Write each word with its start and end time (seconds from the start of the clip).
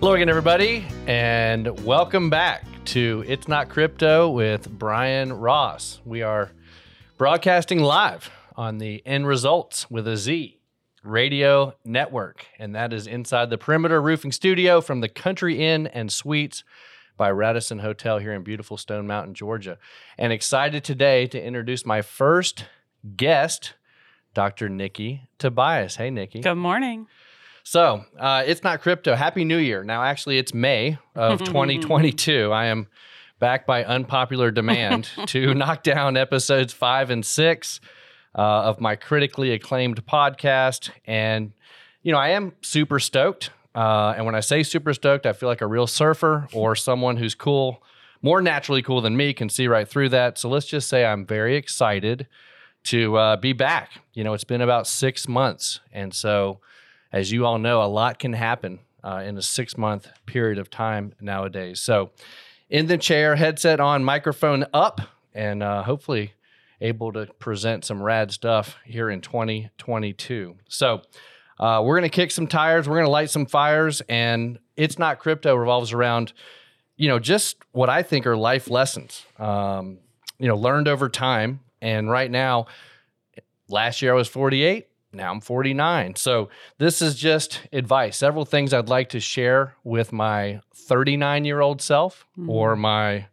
Hello 0.00 0.14
again, 0.14 0.30
everybody, 0.30 0.86
and 1.06 1.84
welcome 1.84 2.30
back 2.30 2.64
to 2.86 3.22
It's 3.28 3.46
Not 3.48 3.68
Crypto 3.68 4.30
with 4.30 4.66
Brian 4.70 5.30
Ross. 5.30 6.00
We 6.06 6.22
are 6.22 6.52
broadcasting 7.18 7.80
live 7.80 8.30
on 8.56 8.78
the 8.78 9.06
End 9.06 9.26
Results 9.26 9.90
with 9.90 10.08
a 10.08 10.16
Z 10.16 10.58
radio 11.04 11.74
network, 11.84 12.46
and 12.58 12.74
that 12.74 12.94
is 12.94 13.06
inside 13.06 13.50
the 13.50 13.58
Perimeter 13.58 14.00
Roofing 14.00 14.32
Studio 14.32 14.80
from 14.80 15.02
the 15.02 15.08
Country 15.08 15.62
Inn 15.62 15.86
and 15.88 16.10
Suites 16.10 16.64
by 17.18 17.30
Radisson 17.30 17.80
Hotel 17.80 18.16
here 18.16 18.32
in 18.32 18.42
beautiful 18.42 18.78
Stone 18.78 19.06
Mountain, 19.06 19.34
Georgia. 19.34 19.76
And 20.16 20.32
excited 20.32 20.82
today 20.82 21.26
to 21.26 21.40
introduce 21.40 21.84
my 21.84 22.00
first 22.00 22.64
guest, 23.18 23.74
Dr. 24.32 24.70
Nikki 24.70 25.28
Tobias. 25.38 25.96
Hey, 25.96 26.08
Nikki. 26.08 26.40
Good 26.40 26.54
morning. 26.54 27.06
So 27.70 28.04
uh, 28.18 28.42
it's 28.44 28.64
not 28.64 28.80
crypto. 28.80 29.14
Happy 29.14 29.44
New 29.44 29.58
Year. 29.58 29.84
Now, 29.84 30.02
actually, 30.02 30.38
it's 30.38 30.52
May 30.52 30.98
of 31.14 31.38
2022. 31.44 32.50
I 32.50 32.64
am 32.64 32.88
back 33.38 33.64
by 33.64 33.84
unpopular 33.84 34.50
demand 34.50 35.08
to 35.26 35.54
knock 35.54 35.84
down 35.84 36.16
episodes 36.16 36.72
five 36.72 37.10
and 37.10 37.24
six 37.24 37.80
uh, 38.34 38.40
of 38.40 38.80
my 38.80 38.96
critically 38.96 39.52
acclaimed 39.52 40.04
podcast. 40.04 40.90
And, 41.04 41.52
you 42.02 42.10
know, 42.10 42.18
I 42.18 42.30
am 42.30 42.54
super 42.60 42.98
stoked. 42.98 43.50
Uh, 43.72 44.14
and 44.16 44.26
when 44.26 44.34
I 44.34 44.40
say 44.40 44.64
super 44.64 44.92
stoked, 44.92 45.24
I 45.24 45.32
feel 45.32 45.48
like 45.48 45.60
a 45.60 45.68
real 45.68 45.86
surfer 45.86 46.48
or 46.52 46.74
someone 46.74 47.18
who's 47.18 47.36
cool, 47.36 47.84
more 48.20 48.42
naturally 48.42 48.82
cool 48.82 49.00
than 49.00 49.16
me, 49.16 49.32
can 49.32 49.48
see 49.48 49.68
right 49.68 49.86
through 49.86 50.08
that. 50.08 50.38
So 50.38 50.48
let's 50.48 50.66
just 50.66 50.88
say 50.88 51.04
I'm 51.04 51.24
very 51.24 51.54
excited 51.54 52.26
to 52.86 53.16
uh, 53.16 53.36
be 53.36 53.52
back. 53.52 53.90
You 54.12 54.24
know, 54.24 54.34
it's 54.34 54.42
been 54.42 54.60
about 54.60 54.88
six 54.88 55.28
months. 55.28 55.78
And 55.92 56.12
so, 56.12 56.58
as 57.12 57.32
you 57.32 57.44
all 57.44 57.58
know, 57.58 57.82
a 57.82 57.86
lot 57.86 58.18
can 58.18 58.32
happen 58.32 58.80
uh, 59.02 59.22
in 59.24 59.36
a 59.36 59.42
six 59.42 59.76
month 59.76 60.08
period 60.26 60.58
of 60.58 60.70
time 60.70 61.14
nowadays. 61.20 61.80
So, 61.80 62.10
in 62.68 62.86
the 62.86 62.98
chair, 62.98 63.34
headset 63.34 63.80
on, 63.80 64.04
microphone 64.04 64.64
up, 64.72 65.00
and 65.34 65.62
uh, 65.62 65.82
hopefully 65.82 66.34
able 66.80 67.12
to 67.12 67.26
present 67.38 67.84
some 67.84 68.00
rad 68.00 68.30
stuff 68.30 68.76
here 68.84 69.10
in 69.10 69.20
2022. 69.20 70.56
So, 70.68 71.02
uh, 71.58 71.82
we're 71.84 71.98
going 71.98 72.08
to 72.10 72.14
kick 72.14 72.30
some 72.30 72.46
tires, 72.46 72.88
we're 72.88 72.96
going 72.96 73.06
to 73.06 73.10
light 73.10 73.30
some 73.30 73.46
fires, 73.46 74.00
and 74.08 74.58
it's 74.76 74.98
not 74.98 75.18
crypto 75.18 75.54
revolves 75.54 75.92
around, 75.92 76.32
you 76.96 77.08
know, 77.08 77.18
just 77.18 77.56
what 77.72 77.90
I 77.90 78.02
think 78.02 78.26
are 78.26 78.36
life 78.36 78.70
lessons, 78.70 79.26
um, 79.38 79.98
you 80.38 80.48
know, 80.48 80.56
learned 80.56 80.88
over 80.88 81.08
time. 81.10 81.60
And 81.82 82.10
right 82.10 82.30
now, 82.30 82.66
last 83.68 84.00
year 84.00 84.12
I 84.12 84.14
was 84.14 84.28
48 84.28 84.89
now 85.12 85.32
I'm 85.32 85.40
49. 85.40 86.14
So 86.16 86.48
this 86.78 87.02
is 87.02 87.16
just 87.16 87.60
advice. 87.72 88.16
Several 88.16 88.44
things 88.44 88.72
I'd 88.72 88.88
like 88.88 89.08
to 89.10 89.20
share 89.20 89.74
with 89.82 90.12
my 90.12 90.60
39 90.74 91.44
year 91.44 91.60
old 91.60 91.82
self 91.82 92.26
mm-hmm. 92.38 92.50
or 92.50 92.76
my 92.76 93.26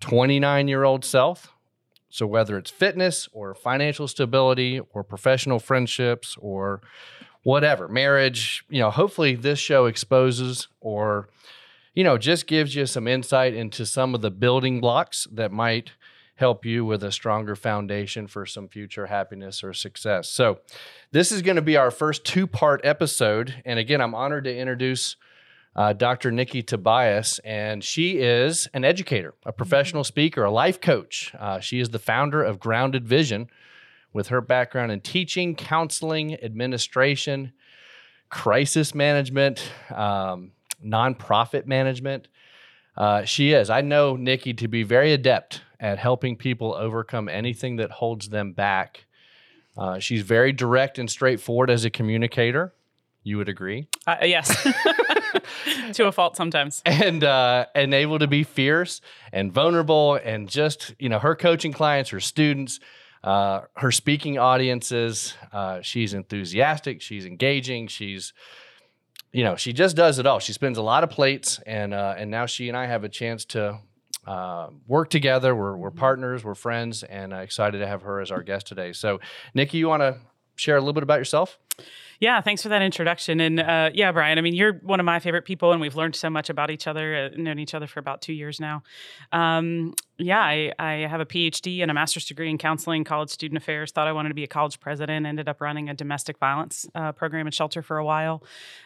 29 0.00 0.68
year 0.68 0.84
old 0.84 1.04
self. 1.04 1.52
So 2.08 2.26
whether 2.26 2.58
it's 2.58 2.70
fitness 2.70 3.28
or 3.32 3.54
financial 3.54 4.08
stability 4.08 4.80
or 4.92 5.04
professional 5.04 5.58
friendships 5.58 6.36
or 6.40 6.80
whatever, 7.42 7.88
marriage, 7.88 8.64
you 8.68 8.80
know, 8.80 8.90
hopefully 8.90 9.34
this 9.34 9.58
show 9.58 9.86
exposes 9.86 10.68
or 10.80 11.28
you 11.94 12.04
know, 12.04 12.16
just 12.16 12.46
gives 12.46 12.74
you 12.74 12.86
some 12.86 13.08
insight 13.08 13.52
into 13.52 13.84
some 13.84 14.14
of 14.14 14.20
the 14.20 14.30
building 14.30 14.80
blocks 14.80 15.26
that 15.32 15.50
might 15.50 15.92
help 16.40 16.64
you 16.64 16.86
with 16.86 17.04
a 17.04 17.12
stronger 17.12 17.54
foundation 17.54 18.26
for 18.26 18.46
some 18.46 18.66
future 18.66 19.06
happiness 19.06 19.62
or 19.62 19.74
success. 19.74 20.30
So, 20.30 20.60
this 21.12 21.30
is 21.30 21.42
going 21.42 21.56
to 21.56 21.62
be 21.62 21.76
our 21.76 21.90
first 21.90 22.24
two 22.24 22.46
part 22.46 22.80
episode. 22.82 23.62
And 23.66 23.78
again, 23.78 24.00
I'm 24.00 24.14
honored 24.14 24.44
to 24.44 24.56
introduce 24.56 25.16
uh, 25.76 25.92
Dr. 25.92 26.30
Nikki 26.30 26.62
Tobias, 26.62 27.40
and 27.40 27.84
she 27.84 28.18
is 28.18 28.68
an 28.72 28.86
educator, 28.86 29.34
a 29.44 29.52
professional 29.52 30.02
speaker, 30.02 30.42
a 30.42 30.50
life 30.50 30.80
coach. 30.80 31.34
Uh, 31.38 31.60
she 31.60 31.78
is 31.78 31.90
the 31.90 31.98
founder 31.98 32.42
of 32.42 32.58
Grounded 32.58 33.06
Vision 33.06 33.48
with 34.14 34.28
her 34.28 34.40
background 34.40 34.90
in 34.90 35.00
teaching, 35.02 35.54
counseling, 35.54 36.42
administration, 36.42 37.52
crisis 38.30 38.94
management, 38.94 39.70
um, 39.94 40.52
nonprofit 40.82 41.66
management. 41.66 42.28
Uh, 42.96 43.24
she 43.24 43.52
is. 43.52 43.68
I 43.68 43.82
know 43.82 44.16
Nikki 44.16 44.54
to 44.54 44.68
be 44.68 44.84
very 44.84 45.12
adept 45.12 45.60
at 45.80 45.98
helping 45.98 46.36
people 46.36 46.74
overcome 46.74 47.28
anything 47.28 47.76
that 47.76 47.90
holds 47.90 48.28
them 48.28 48.52
back. 48.52 49.06
Uh, 49.76 49.98
she's 49.98 50.22
very 50.22 50.52
direct 50.52 50.98
and 50.98 51.10
straightforward 51.10 51.70
as 51.70 51.84
a 51.84 51.90
communicator. 51.90 52.74
You 53.22 53.38
would 53.38 53.48
agree? 53.48 53.86
Uh, 54.06 54.16
yes, 54.22 54.48
to 55.94 56.06
a 56.06 56.12
fault 56.12 56.36
sometimes. 56.36 56.82
And 56.84 57.22
uh, 57.22 57.66
and 57.74 57.92
able 57.92 58.18
to 58.18 58.26
be 58.26 58.44
fierce 58.44 59.00
and 59.32 59.52
vulnerable, 59.52 60.14
and 60.14 60.48
just 60.48 60.94
you 60.98 61.08
know 61.08 61.18
her 61.18 61.34
coaching 61.34 61.72
clients, 61.72 62.10
her 62.10 62.20
students, 62.20 62.80
uh, 63.22 63.62
her 63.76 63.92
speaking 63.92 64.38
audiences. 64.38 65.34
Uh, 65.52 65.80
she's 65.82 66.14
enthusiastic. 66.14 67.02
She's 67.02 67.26
engaging. 67.26 67.88
She's 67.88 68.32
you 69.32 69.44
know 69.44 69.56
she 69.56 69.74
just 69.74 69.96
does 69.96 70.18
it 70.18 70.26
all. 70.26 70.38
She 70.38 70.54
spins 70.54 70.78
a 70.78 70.82
lot 70.82 71.04
of 71.04 71.10
plates, 71.10 71.60
and 71.66 71.92
uh, 71.92 72.14
and 72.16 72.30
now 72.30 72.46
she 72.46 72.68
and 72.68 72.76
I 72.76 72.86
have 72.86 73.04
a 73.04 73.08
chance 73.10 73.44
to 73.46 73.80
uh, 74.26 74.68
work 74.86 75.10
together. 75.10 75.54
We're, 75.54 75.76
we're 75.76 75.90
partners, 75.90 76.44
we're 76.44 76.54
friends, 76.54 77.02
and 77.02 77.32
uh, 77.32 77.38
excited 77.38 77.78
to 77.78 77.86
have 77.86 78.02
her 78.02 78.20
as 78.20 78.30
our 78.30 78.42
guest 78.42 78.66
today. 78.66 78.92
So, 78.92 79.20
Nikki, 79.54 79.78
you 79.78 79.88
want 79.88 80.02
to 80.02 80.18
share 80.56 80.76
a 80.76 80.80
little 80.80 80.92
bit 80.92 81.02
about 81.02 81.18
yourself? 81.18 81.58
Yeah, 82.20 82.42
thanks 82.42 82.62
for 82.62 82.68
that 82.68 82.82
introduction. 82.82 83.40
And 83.40 83.60
uh, 83.60 83.90
yeah, 83.94 84.12
Brian, 84.12 84.36
I 84.36 84.42
mean, 84.42 84.54
you're 84.54 84.74
one 84.74 85.00
of 85.00 85.06
my 85.06 85.20
favorite 85.20 85.46
people, 85.46 85.72
and 85.72 85.80
we've 85.80 85.96
learned 85.96 86.14
so 86.14 86.28
much 86.28 86.50
about 86.50 86.70
each 86.70 86.86
other, 86.86 87.30
uh, 87.32 87.36
known 87.36 87.58
each 87.58 87.72
other 87.72 87.86
for 87.86 87.98
about 87.98 88.20
two 88.20 88.34
years 88.34 88.60
now. 88.60 88.82
Um, 89.32 89.94
yeah, 90.20 90.40
I, 90.40 90.72
I, 90.78 90.92
have 91.08 91.20
a 91.20 91.26
PhD 91.26 91.80
and 91.80 91.90
a 91.90 91.94
master's 91.94 92.26
degree 92.26 92.50
in 92.50 92.58
counseling, 92.58 93.04
college 93.04 93.30
student 93.30 93.56
affairs. 93.56 93.90
Thought 93.90 94.06
I 94.06 94.12
wanted 94.12 94.28
to 94.28 94.34
be 94.34 94.44
a 94.44 94.48
college 94.48 94.78
president. 94.80 95.26
Ended 95.26 95.48
up 95.48 95.60
running 95.60 95.88
a 95.88 95.94
domestic 95.94 96.38
violence 96.38 96.86
uh, 96.94 97.12
program 97.12 97.46
and 97.46 97.54
shelter 97.54 97.80
for 97.80 97.96
a 97.98 98.04
while. 98.04 98.42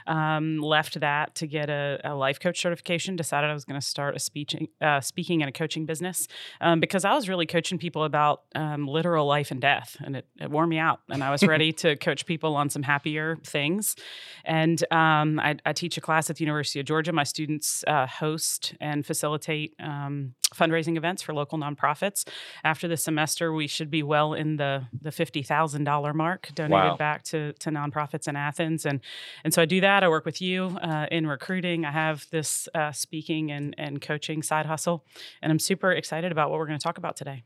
Um, 0.06 0.60
left 0.60 1.00
that 1.00 1.34
to 1.36 1.46
get 1.46 1.70
a, 1.70 2.00
a, 2.04 2.14
life 2.14 2.38
coach 2.38 2.60
certification. 2.60 3.16
Decided 3.16 3.50
I 3.50 3.52
was 3.52 3.64
going 3.64 3.80
to 3.80 3.86
start 3.86 4.14
a 4.14 4.20
speaking, 4.20 4.68
uh, 4.80 5.00
speaking 5.00 5.42
and 5.42 5.48
a 5.48 5.52
coaching 5.52 5.86
business 5.86 6.28
um, 6.60 6.78
because 6.78 7.04
I 7.04 7.14
was 7.14 7.28
really 7.28 7.46
coaching 7.46 7.78
people 7.78 8.04
about 8.04 8.42
um, 8.54 8.86
literal 8.86 9.26
life 9.26 9.50
and 9.50 9.60
death, 9.60 9.96
and 10.04 10.16
it, 10.16 10.28
it 10.40 10.50
wore 10.50 10.66
me 10.66 10.78
out. 10.78 11.00
And 11.10 11.24
I 11.24 11.30
was 11.30 11.42
ready 11.46 11.72
to 11.72 11.96
coach 11.96 12.26
people 12.26 12.54
on 12.54 12.70
some 12.70 12.83
happier 12.84 13.36
things. 13.42 13.96
And 14.44 14.80
um, 14.92 15.40
I, 15.40 15.56
I, 15.64 15.72
teach 15.72 15.96
a 15.96 16.00
class 16.00 16.30
at 16.30 16.36
the 16.36 16.44
University 16.44 16.78
of 16.80 16.86
Georgia. 16.86 17.12
My 17.12 17.24
students 17.24 17.82
uh, 17.86 18.06
host 18.06 18.74
and 18.80 19.04
facilitate 19.04 19.74
um, 19.80 20.34
fundraising 20.54 20.96
events 20.96 21.22
for 21.22 21.34
local 21.34 21.58
nonprofits. 21.58 22.26
After 22.62 22.86
the 22.86 22.96
semester, 22.96 23.52
we 23.52 23.66
should 23.66 23.90
be 23.90 24.02
well 24.02 24.34
in 24.34 24.56
the 24.56 24.86
the 25.00 25.10
fifty 25.10 25.42
thousand 25.42 25.84
dollar 25.84 26.12
mark 26.12 26.50
donated 26.54 26.90
wow. 26.90 26.96
back 26.96 27.24
to 27.24 27.52
to 27.54 27.70
nonprofits 27.70 28.28
in 28.28 28.36
Athens, 28.36 28.86
and 28.86 29.00
and 29.42 29.52
so 29.52 29.62
I 29.62 29.64
do 29.64 29.80
that. 29.80 30.04
I 30.04 30.08
work 30.08 30.24
with 30.24 30.40
you 30.40 30.78
uh, 30.80 31.06
in 31.10 31.26
recruiting. 31.26 31.84
I 31.84 31.90
have 31.90 32.26
this 32.30 32.68
uh, 32.74 32.92
speaking 32.92 33.50
and 33.50 33.74
and 33.78 34.00
coaching 34.00 34.42
side 34.42 34.66
hustle, 34.66 35.04
and 35.42 35.50
I'm 35.50 35.58
super 35.58 35.92
excited 35.92 36.30
about 36.30 36.50
what 36.50 36.58
we're 36.58 36.66
going 36.66 36.78
to 36.78 36.82
talk 36.82 36.98
about 36.98 37.16
today. 37.16 37.42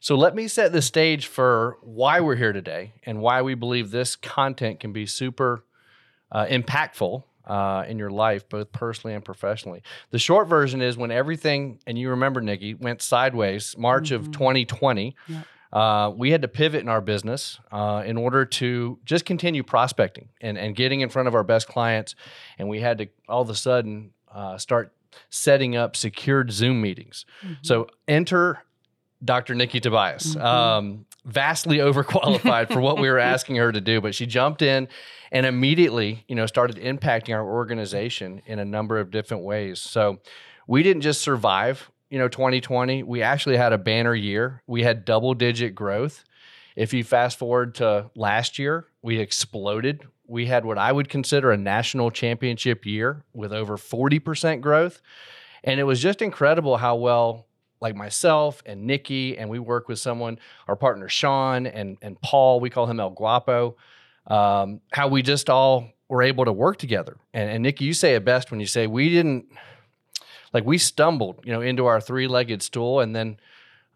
So 0.00 0.16
let 0.16 0.34
me 0.34 0.48
set 0.48 0.72
the 0.72 0.80
stage 0.80 1.26
for 1.26 1.76
why 1.82 2.20
we're 2.20 2.36
here 2.36 2.54
today 2.54 2.94
and 3.04 3.20
why 3.20 3.42
we 3.42 3.54
believe 3.54 3.90
this 3.90 4.16
content 4.16 4.80
can 4.80 4.94
be 4.94 5.04
super 5.04 5.64
uh, 6.32 6.46
impactful 6.46 7.22
uh, 7.46 7.84
in 7.86 7.98
your 7.98 8.10
life, 8.10 8.48
both 8.48 8.72
personally 8.72 9.14
and 9.14 9.22
professionally. 9.22 9.82
The 10.10 10.18
short 10.18 10.48
version 10.48 10.80
is 10.80 10.96
when 10.96 11.10
everything, 11.10 11.80
and 11.86 11.98
you 11.98 12.10
remember, 12.10 12.40
Nikki, 12.40 12.72
went 12.72 13.02
sideways, 13.02 13.76
March 13.76 14.10
mm-hmm. 14.10 14.26
of 14.26 14.32
2020. 14.32 15.14
Uh, 15.70 16.12
we 16.16 16.30
had 16.30 16.42
to 16.42 16.48
pivot 16.48 16.80
in 16.80 16.88
our 16.88 17.02
business 17.02 17.60
uh, 17.70 18.02
in 18.06 18.16
order 18.16 18.44
to 18.44 18.98
just 19.04 19.26
continue 19.26 19.62
prospecting 19.62 20.28
and, 20.40 20.56
and 20.56 20.74
getting 20.74 21.02
in 21.02 21.10
front 21.10 21.28
of 21.28 21.34
our 21.34 21.44
best 21.44 21.68
clients. 21.68 22.14
And 22.58 22.68
we 22.68 22.80
had 22.80 22.98
to 22.98 23.08
all 23.28 23.42
of 23.42 23.50
a 23.50 23.54
sudden 23.54 24.12
uh, 24.32 24.56
start 24.56 24.94
setting 25.28 25.76
up 25.76 25.94
secured 25.94 26.50
Zoom 26.52 26.80
meetings. 26.80 27.26
Mm-hmm. 27.42 27.54
So 27.62 27.88
enter 28.08 28.64
Dr. 29.24 29.54
Nikki 29.54 29.80
Tobias. 29.80 30.34
Mm-hmm. 30.34 30.44
Um, 30.44 31.06
vastly 31.24 31.78
overqualified 31.78 32.72
for 32.72 32.80
what 32.80 32.98
we 32.98 33.08
were 33.08 33.18
asking 33.18 33.56
her 33.56 33.70
to 33.72 33.80
do, 33.80 34.00
but 34.00 34.14
she 34.14 34.26
jumped 34.26 34.62
in 34.62 34.88
and 35.32 35.46
immediately, 35.46 36.24
you 36.28 36.34
know, 36.34 36.46
started 36.46 36.76
impacting 36.76 37.34
our 37.34 37.46
organization 37.46 38.42
in 38.46 38.58
a 38.58 38.64
number 38.64 38.98
of 38.98 39.10
different 39.10 39.44
ways. 39.44 39.80
So 39.80 40.18
we 40.66 40.82
didn't 40.82 41.02
just 41.02 41.20
survive, 41.20 41.90
you 42.10 42.18
know, 42.18 42.28
2020. 42.28 43.02
We 43.02 43.22
actually 43.22 43.56
had 43.56 43.72
a 43.72 43.78
banner 43.78 44.14
year. 44.14 44.62
We 44.66 44.82
had 44.82 45.04
double 45.04 45.34
digit 45.34 45.74
growth. 45.74 46.24
If 46.76 46.94
you 46.94 47.04
fast 47.04 47.38
forward 47.38 47.74
to 47.76 48.10
last 48.14 48.58
year, 48.58 48.86
we 49.02 49.18
exploded. 49.18 50.06
We 50.26 50.46
had 50.46 50.64
what 50.64 50.78
I 50.78 50.92
would 50.92 51.08
consider 51.08 51.50
a 51.50 51.56
national 51.56 52.10
championship 52.10 52.86
year 52.86 53.24
with 53.34 53.52
over 53.52 53.76
40% 53.76 54.60
growth. 54.60 55.02
And 55.62 55.78
it 55.78 55.84
was 55.84 56.00
just 56.00 56.22
incredible 56.22 56.76
how 56.78 56.96
well 56.96 57.46
like 57.80 57.96
myself 57.96 58.62
and 58.66 58.86
Nikki, 58.86 59.38
and 59.38 59.48
we 59.48 59.58
work 59.58 59.88
with 59.88 59.98
someone, 59.98 60.38
our 60.68 60.76
partner 60.76 61.08
Sean 61.08 61.66
and 61.66 61.96
and 62.02 62.20
Paul. 62.20 62.60
We 62.60 62.70
call 62.70 62.86
him 62.86 63.00
El 63.00 63.10
Guapo. 63.10 63.76
Um, 64.26 64.80
how 64.92 65.08
we 65.08 65.22
just 65.22 65.48
all 65.48 65.88
were 66.08 66.22
able 66.22 66.44
to 66.44 66.52
work 66.52 66.76
together. 66.76 67.16
And, 67.32 67.50
and 67.50 67.62
Nikki, 67.62 67.84
you 67.84 67.94
say 67.94 68.14
it 68.14 68.24
best 68.24 68.50
when 68.50 68.60
you 68.60 68.66
say 68.66 68.86
we 68.86 69.08
didn't 69.08 69.46
like 70.52 70.64
we 70.64 70.78
stumbled, 70.78 71.40
you 71.44 71.52
know, 71.52 71.60
into 71.60 71.86
our 71.86 72.00
three-legged 72.00 72.62
stool, 72.62 73.00
and 73.00 73.14
then 73.14 73.38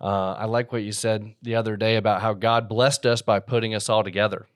uh, 0.01 0.33
I 0.33 0.45
like 0.47 0.73
what 0.73 0.83
you 0.83 0.93
said 0.93 1.35
the 1.43 1.57
other 1.57 1.77
day 1.77 1.97
about 1.97 2.23
how 2.23 2.33
God 2.33 2.69
blessed 2.69 3.07
us 3.07 3.23
by 3.23 3.41
putting 3.41 3.75
us 3.75 3.89
all 3.89 4.05
together. 4.05 4.47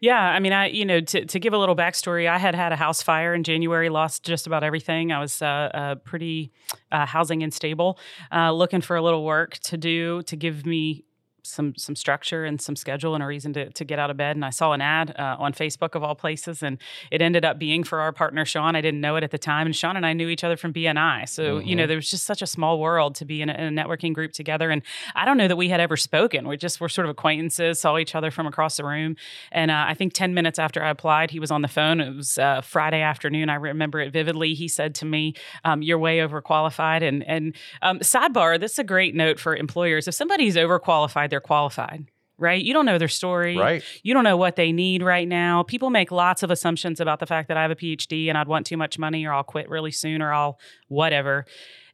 Yeah, 0.00 0.18
I 0.20 0.38
mean, 0.38 0.52
I 0.52 0.66
you 0.68 0.84
know 0.84 1.00
to 1.00 1.24
to 1.24 1.40
give 1.40 1.52
a 1.52 1.58
little 1.58 1.74
backstory, 1.74 2.28
I 2.28 2.38
had 2.38 2.54
had 2.54 2.72
a 2.72 2.76
house 2.76 3.02
fire 3.02 3.34
in 3.34 3.42
January, 3.42 3.88
lost 3.88 4.24
just 4.24 4.46
about 4.46 4.62
everything. 4.62 5.10
I 5.10 5.18
was 5.20 5.42
uh, 5.42 5.46
uh, 5.46 5.94
pretty 5.96 6.52
uh, 6.92 7.04
housing 7.04 7.42
unstable, 7.42 7.98
uh, 8.32 8.52
looking 8.52 8.80
for 8.80 8.96
a 8.96 9.02
little 9.02 9.24
work 9.24 9.58
to 9.64 9.76
do 9.76 10.22
to 10.22 10.36
give 10.36 10.64
me 10.66 11.04
some 11.48 11.74
some 11.76 11.96
structure 11.96 12.44
and 12.44 12.60
some 12.60 12.76
schedule 12.76 13.14
and 13.14 13.22
a 13.22 13.26
reason 13.26 13.52
to, 13.54 13.70
to 13.70 13.84
get 13.84 13.98
out 13.98 14.10
of 14.10 14.16
bed. 14.16 14.36
And 14.36 14.44
I 14.44 14.50
saw 14.50 14.72
an 14.72 14.80
ad 14.80 15.14
uh, 15.18 15.36
on 15.38 15.52
Facebook 15.52 15.94
of 15.94 16.02
all 16.02 16.14
places, 16.14 16.62
and 16.62 16.78
it 17.10 17.22
ended 17.22 17.44
up 17.44 17.58
being 17.58 17.84
for 17.84 18.00
our 18.00 18.12
partner 18.12 18.44
Sean. 18.44 18.76
I 18.76 18.80
didn't 18.80 19.00
know 19.00 19.16
it 19.16 19.24
at 19.24 19.30
the 19.30 19.38
time, 19.38 19.66
and 19.66 19.74
Sean 19.74 19.96
and 19.96 20.06
I 20.06 20.12
knew 20.12 20.28
each 20.28 20.44
other 20.44 20.56
from 20.56 20.72
BNI. 20.72 21.28
So 21.28 21.58
mm-hmm. 21.58 21.66
you 21.66 21.76
know, 21.76 21.82
mm-hmm. 21.82 21.88
there 21.88 21.96
was 21.96 22.10
just 22.10 22.24
such 22.24 22.42
a 22.42 22.46
small 22.46 22.78
world 22.78 23.14
to 23.16 23.24
be 23.24 23.42
in 23.42 23.48
a, 23.48 23.54
in 23.54 23.78
a, 23.78 23.82
networking 23.82 24.12
group 24.12 24.32
together. 24.32 24.70
And 24.70 24.82
I 25.14 25.24
don't 25.24 25.36
know 25.36 25.48
that 25.48 25.56
we 25.56 25.68
had 25.68 25.80
ever 25.80 25.96
spoken. 25.96 26.48
We 26.48 26.56
just 26.56 26.80
were 26.80 26.88
sort 26.88 27.06
of 27.06 27.10
acquaintances, 27.10 27.80
saw 27.80 27.96
each 27.98 28.14
other 28.14 28.30
from 28.30 28.46
across 28.46 28.76
the 28.76 28.84
room. 28.84 29.16
And 29.52 29.70
uh, 29.70 29.84
I 29.86 29.94
think 29.94 30.12
ten 30.12 30.34
minutes 30.34 30.58
after 30.58 30.82
I 30.82 30.90
applied, 30.90 31.30
he 31.30 31.40
was 31.40 31.50
on 31.50 31.62
the 31.62 31.68
phone. 31.68 32.00
It 32.00 32.14
was 32.14 32.38
uh, 32.38 32.60
Friday 32.60 33.00
afternoon. 33.00 33.48
I 33.48 33.54
remember 33.54 34.00
it 34.00 34.12
vividly. 34.12 34.54
He 34.54 34.68
said 34.68 34.94
to 34.96 35.04
me, 35.04 35.34
um, 35.64 35.82
"You're 35.82 35.98
way 35.98 36.18
overqualified." 36.18 37.02
And 37.02 37.26
and 37.28 37.54
um, 37.82 38.00
sidebar, 38.00 38.58
this 38.58 38.72
is 38.72 38.78
a 38.78 38.84
great 38.84 39.14
note 39.14 39.38
for 39.38 39.54
employers. 39.54 40.08
If 40.08 40.14
somebody's 40.14 40.56
overqualified, 40.56 41.30
they're 41.30 41.37
they're 41.38 41.46
qualified 41.46 42.10
right? 42.40 42.62
You 42.64 42.72
don't 42.72 42.86
know 42.86 42.98
their 42.98 43.08
story. 43.08 43.58
Right. 43.58 43.82
You 44.02 44.14
don't 44.14 44.24
know 44.24 44.36
what 44.36 44.54
they 44.54 44.70
need 44.70 45.02
right 45.02 45.26
now. 45.26 45.64
People 45.64 45.90
make 45.90 46.12
lots 46.12 46.44
of 46.44 46.50
assumptions 46.50 47.00
about 47.00 47.18
the 47.18 47.26
fact 47.26 47.48
that 47.48 47.56
I 47.56 47.62
have 47.62 47.72
a 47.72 47.76
PhD 47.76 48.28
and 48.28 48.38
I'd 48.38 48.46
want 48.46 48.64
too 48.64 48.76
much 48.76 48.96
money 48.96 49.26
or 49.26 49.32
I'll 49.32 49.42
quit 49.42 49.68
really 49.68 49.90
soon 49.90 50.22
or 50.22 50.32
I'll 50.32 50.58
whatever 50.86 51.46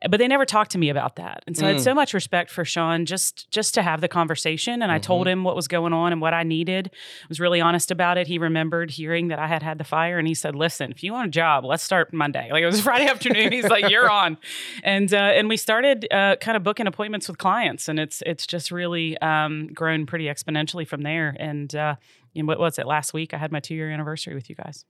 but 0.09 0.19
they 0.19 0.29
never 0.29 0.45
talked 0.45 0.71
to 0.73 0.79
me 0.79 0.89
about 0.89 1.17
that. 1.17 1.43
And 1.47 1.57
so 1.57 1.65
mm. 1.65 1.67
I 1.67 1.73
had 1.73 1.81
so 1.81 1.93
mm. 1.93 1.97
much 1.97 2.15
respect 2.15 2.51
for 2.51 2.65
Sean 2.65 3.07
just 3.07 3.51
just 3.51 3.75
to 3.75 3.83
have 3.83 4.01
the 4.01 4.09
conversation. 4.09 4.75
And 4.75 4.85
mm-hmm. 4.85 4.93
I 4.93 4.99
told 4.99 5.27
mm-hmm. 5.27 5.33
him 5.33 5.45
what 5.45 5.57
was 5.57 5.69
going 5.69 5.93
on 5.93 6.13
and 6.13 6.21
what 6.21 6.35
I 6.35 6.43
needed. 6.43 6.91
I 6.93 7.27
was 7.29 7.41
really 7.41 7.61
honest 7.61 7.91
about 7.91 8.19
it. 8.19 8.27
He 8.27 8.39
remembered 8.39 8.91
hearing 8.91 9.29
that 9.29 9.39
I 9.39 9.47
had 9.47 9.63
had 9.63 9.79
the 9.79 9.85
fire, 9.85 10.19
and 10.19 10.29
he 10.29 10.35
said, 10.35 10.55
"Listen, 10.55 10.91
if 10.91 11.03
you 11.03 11.13
want 11.13 11.29
a 11.29 11.31
job, 11.31 11.65
let's 11.65 11.83
start 11.83 12.13
Monday." 12.13 12.49
Like 12.51 12.63
it 12.63 12.67
was 12.67 12.81
Friday 12.83 13.07
afternoon. 13.07 13.53
He's 13.53 13.69
like, 13.69 13.89
"You're 13.89 14.11
on," 14.11 14.39
and 14.83 15.13
uh, 15.13 15.17
and 15.17 15.49
we 15.49 15.57
started 15.57 16.07
uh, 16.11 16.37
kind 16.37 16.57
of 16.57 16.63
booking 16.63 16.87
appointments 16.87 17.29
with 17.29 17.39
clients, 17.39 17.89
and 17.89 17.99
it's 17.99 18.23
it's 18.27 18.47
just 18.47 18.71
really 18.71 19.19
um, 19.19 19.69
grown 19.69 20.07
pretty 20.07 20.27
exponentially 20.27 20.87
from 20.87 21.03
there. 21.03 21.37
And 21.39 21.75
uh, 21.75 21.97
what 22.35 22.59
was 22.59 22.79
it 22.79 22.87
last 22.87 23.15
week? 23.15 23.35
I 23.35 23.39
had 23.39 23.53
my 23.53 23.61
two 23.61 23.75
year 23.75 23.91
anniversary 23.91 24.35
with 24.35 24.51
you 24.51 24.57
guys. 24.57 24.85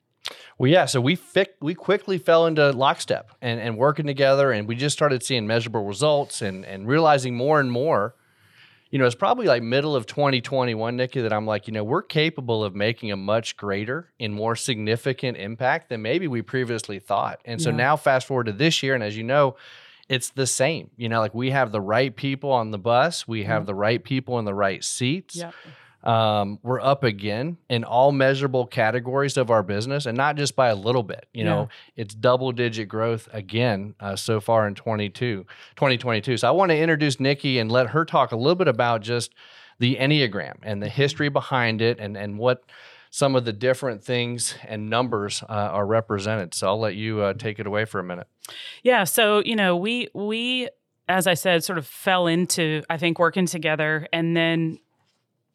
Well, 0.58 0.70
yeah. 0.70 0.86
So 0.86 1.00
we 1.00 1.18
we 1.60 1.74
quickly 1.74 2.18
fell 2.18 2.46
into 2.46 2.70
lockstep 2.70 3.32
and, 3.42 3.60
and 3.60 3.76
working 3.76 4.06
together, 4.06 4.52
and 4.52 4.68
we 4.68 4.74
just 4.74 4.94
started 4.94 5.22
seeing 5.22 5.46
measurable 5.46 5.84
results 5.84 6.42
and 6.42 6.64
and 6.64 6.86
realizing 6.86 7.36
more 7.36 7.60
and 7.60 7.70
more. 7.70 8.14
You 8.90 8.98
know, 9.00 9.06
it's 9.06 9.16
probably 9.16 9.46
like 9.46 9.60
middle 9.60 9.96
of 9.96 10.06
2021, 10.06 10.96
Nikki, 10.96 11.20
that 11.22 11.32
I'm 11.32 11.46
like, 11.46 11.66
you 11.66 11.72
know, 11.72 11.82
we're 11.82 12.02
capable 12.02 12.62
of 12.62 12.76
making 12.76 13.10
a 13.10 13.16
much 13.16 13.56
greater 13.56 14.12
and 14.20 14.32
more 14.32 14.54
significant 14.54 15.36
impact 15.36 15.88
than 15.88 16.00
maybe 16.00 16.28
we 16.28 16.42
previously 16.42 17.00
thought. 17.00 17.40
And 17.44 17.60
so 17.60 17.70
yeah. 17.70 17.76
now, 17.76 17.96
fast 17.96 18.28
forward 18.28 18.46
to 18.46 18.52
this 18.52 18.84
year, 18.84 18.94
and 18.94 19.02
as 19.02 19.16
you 19.16 19.24
know, 19.24 19.56
it's 20.08 20.30
the 20.30 20.46
same. 20.46 20.90
You 20.96 21.08
know, 21.08 21.18
like 21.18 21.34
we 21.34 21.50
have 21.50 21.72
the 21.72 21.80
right 21.80 22.14
people 22.14 22.52
on 22.52 22.70
the 22.70 22.78
bus, 22.78 23.26
we 23.26 23.42
have 23.44 23.62
mm-hmm. 23.62 23.66
the 23.66 23.74
right 23.74 24.04
people 24.04 24.38
in 24.38 24.44
the 24.44 24.54
right 24.54 24.84
seats. 24.84 25.36
Yep. 25.36 25.54
Um, 26.04 26.58
we're 26.62 26.82
up 26.82 27.02
again 27.02 27.56
in 27.70 27.82
all 27.82 28.12
measurable 28.12 28.66
categories 28.66 29.38
of 29.38 29.50
our 29.50 29.62
business 29.62 30.04
and 30.04 30.16
not 30.16 30.36
just 30.36 30.54
by 30.54 30.68
a 30.68 30.74
little 30.74 31.02
bit. 31.02 31.26
You 31.32 31.44
yeah. 31.44 31.50
know, 31.50 31.68
it's 31.96 32.14
double 32.14 32.52
digit 32.52 32.88
growth 32.88 33.28
again 33.32 33.94
uh, 34.00 34.14
so 34.14 34.38
far 34.38 34.68
in 34.68 34.74
22, 34.74 35.46
2022. 35.76 36.36
So 36.36 36.46
I 36.46 36.50
want 36.50 36.70
to 36.70 36.78
introduce 36.78 37.18
Nikki 37.18 37.58
and 37.58 37.72
let 37.72 37.88
her 37.88 38.04
talk 38.04 38.32
a 38.32 38.36
little 38.36 38.54
bit 38.54 38.68
about 38.68 39.00
just 39.00 39.34
the 39.78 39.96
Enneagram 39.96 40.56
and 40.62 40.82
the 40.82 40.90
history 40.90 41.30
behind 41.30 41.80
it 41.80 41.98
and, 41.98 42.16
and 42.16 42.38
what 42.38 42.64
some 43.10 43.34
of 43.34 43.44
the 43.44 43.52
different 43.52 44.02
things 44.02 44.56
and 44.66 44.90
numbers 44.90 45.42
uh, 45.44 45.46
are 45.46 45.86
represented. 45.86 46.52
So 46.52 46.66
I'll 46.66 46.80
let 46.80 46.96
you 46.96 47.20
uh, 47.20 47.32
take 47.34 47.58
it 47.58 47.66
away 47.66 47.84
for 47.84 47.98
a 47.98 48.04
minute. 48.04 48.26
Yeah. 48.82 49.04
So, 49.04 49.38
you 49.44 49.56
know, 49.56 49.76
we, 49.76 50.08
we, 50.14 50.68
as 51.08 51.26
I 51.26 51.34
said, 51.34 51.64
sort 51.64 51.78
of 51.78 51.86
fell 51.86 52.26
into, 52.26 52.82
I 52.90 52.98
think, 52.98 53.18
working 53.18 53.46
together. 53.46 54.08
And 54.12 54.36
then 54.36 54.78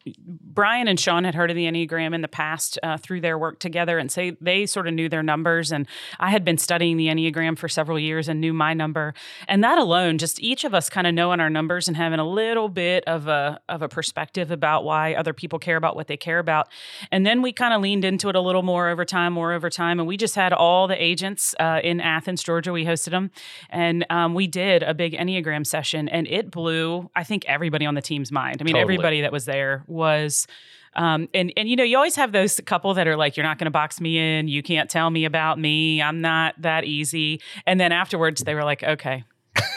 Brian 0.06 0.88
and 0.88 0.98
Sean 0.98 1.24
had 1.24 1.34
heard 1.34 1.50
of 1.50 1.56
the 1.56 1.64
Enneagram 1.64 2.14
in 2.14 2.22
the 2.22 2.28
past 2.28 2.78
uh, 2.82 2.96
through 2.96 3.20
their 3.20 3.38
work 3.38 3.58
together, 3.58 3.98
and 3.98 4.10
say 4.10 4.36
they 4.40 4.66
sort 4.66 4.88
of 4.88 4.94
knew 4.94 5.08
their 5.08 5.22
numbers. 5.22 5.70
And 5.72 5.86
I 6.18 6.30
had 6.30 6.44
been 6.44 6.58
studying 6.58 6.96
the 6.96 7.08
Enneagram 7.08 7.58
for 7.58 7.68
several 7.68 7.98
years 7.98 8.28
and 8.28 8.40
knew 8.40 8.52
my 8.52 8.72
number. 8.72 9.14
And 9.46 9.62
that 9.62 9.78
alone, 9.78 10.18
just 10.18 10.40
each 10.40 10.64
of 10.64 10.74
us 10.74 10.88
kind 10.88 11.06
of 11.06 11.14
knowing 11.14 11.40
our 11.40 11.50
numbers 11.50 11.86
and 11.86 11.96
having 11.96 12.18
a 12.18 12.28
little 12.28 12.68
bit 12.68 13.04
of 13.04 13.28
a 13.28 13.60
of 13.68 13.82
a 13.82 13.88
perspective 13.88 14.50
about 14.50 14.84
why 14.84 15.14
other 15.14 15.32
people 15.32 15.58
care 15.58 15.76
about 15.76 15.96
what 15.96 16.06
they 16.06 16.16
care 16.16 16.38
about. 16.38 16.68
And 17.12 17.26
then 17.26 17.42
we 17.42 17.52
kind 17.52 17.74
of 17.74 17.82
leaned 17.82 18.04
into 18.04 18.28
it 18.28 18.36
a 18.36 18.40
little 18.40 18.62
more 18.62 18.88
over 18.88 19.04
time, 19.04 19.34
more 19.34 19.52
over 19.52 19.68
time, 19.68 19.98
and 20.00 20.08
we 20.08 20.16
just 20.16 20.34
had 20.34 20.52
all 20.52 20.88
the 20.88 21.02
agents 21.02 21.54
uh, 21.60 21.80
in 21.82 22.00
Athens, 22.00 22.42
Georgia. 22.42 22.72
We 22.72 22.84
hosted 22.84 23.10
them, 23.10 23.30
and 23.68 24.06
um, 24.08 24.34
we 24.34 24.46
did 24.46 24.82
a 24.82 24.94
big 24.94 25.12
Enneagram 25.12 25.66
session, 25.66 26.08
and 26.08 26.26
it 26.26 26.50
blew 26.50 27.10
I 27.14 27.24
think 27.24 27.44
everybody 27.46 27.86
on 27.86 27.94
the 27.94 28.02
team's 28.02 28.32
mind. 28.32 28.58
I 28.60 28.64
mean, 28.64 28.74
totally. 28.74 28.94
everybody 28.94 29.20
that 29.22 29.32
was 29.32 29.44
there 29.44 29.84
was 29.90 30.46
um, 30.94 31.28
and 31.34 31.52
and 31.56 31.68
you 31.68 31.76
know 31.76 31.84
you 31.84 31.96
always 31.96 32.16
have 32.16 32.32
those 32.32 32.60
couple 32.66 32.94
that 32.94 33.06
are 33.06 33.16
like 33.16 33.36
you're 33.36 33.46
not 33.46 33.58
going 33.58 33.66
to 33.66 33.70
box 33.70 34.00
me 34.00 34.18
in. 34.18 34.48
You 34.48 34.62
can't 34.62 34.90
tell 34.90 35.10
me 35.10 35.24
about 35.24 35.58
me. 35.58 36.02
I'm 36.02 36.20
not 36.20 36.60
that 36.62 36.84
easy. 36.84 37.40
And 37.66 37.78
then 37.78 37.92
afterwards 37.92 38.42
they 38.42 38.54
were 38.54 38.64
like 38.64 38.82
okay. 38.82 39.24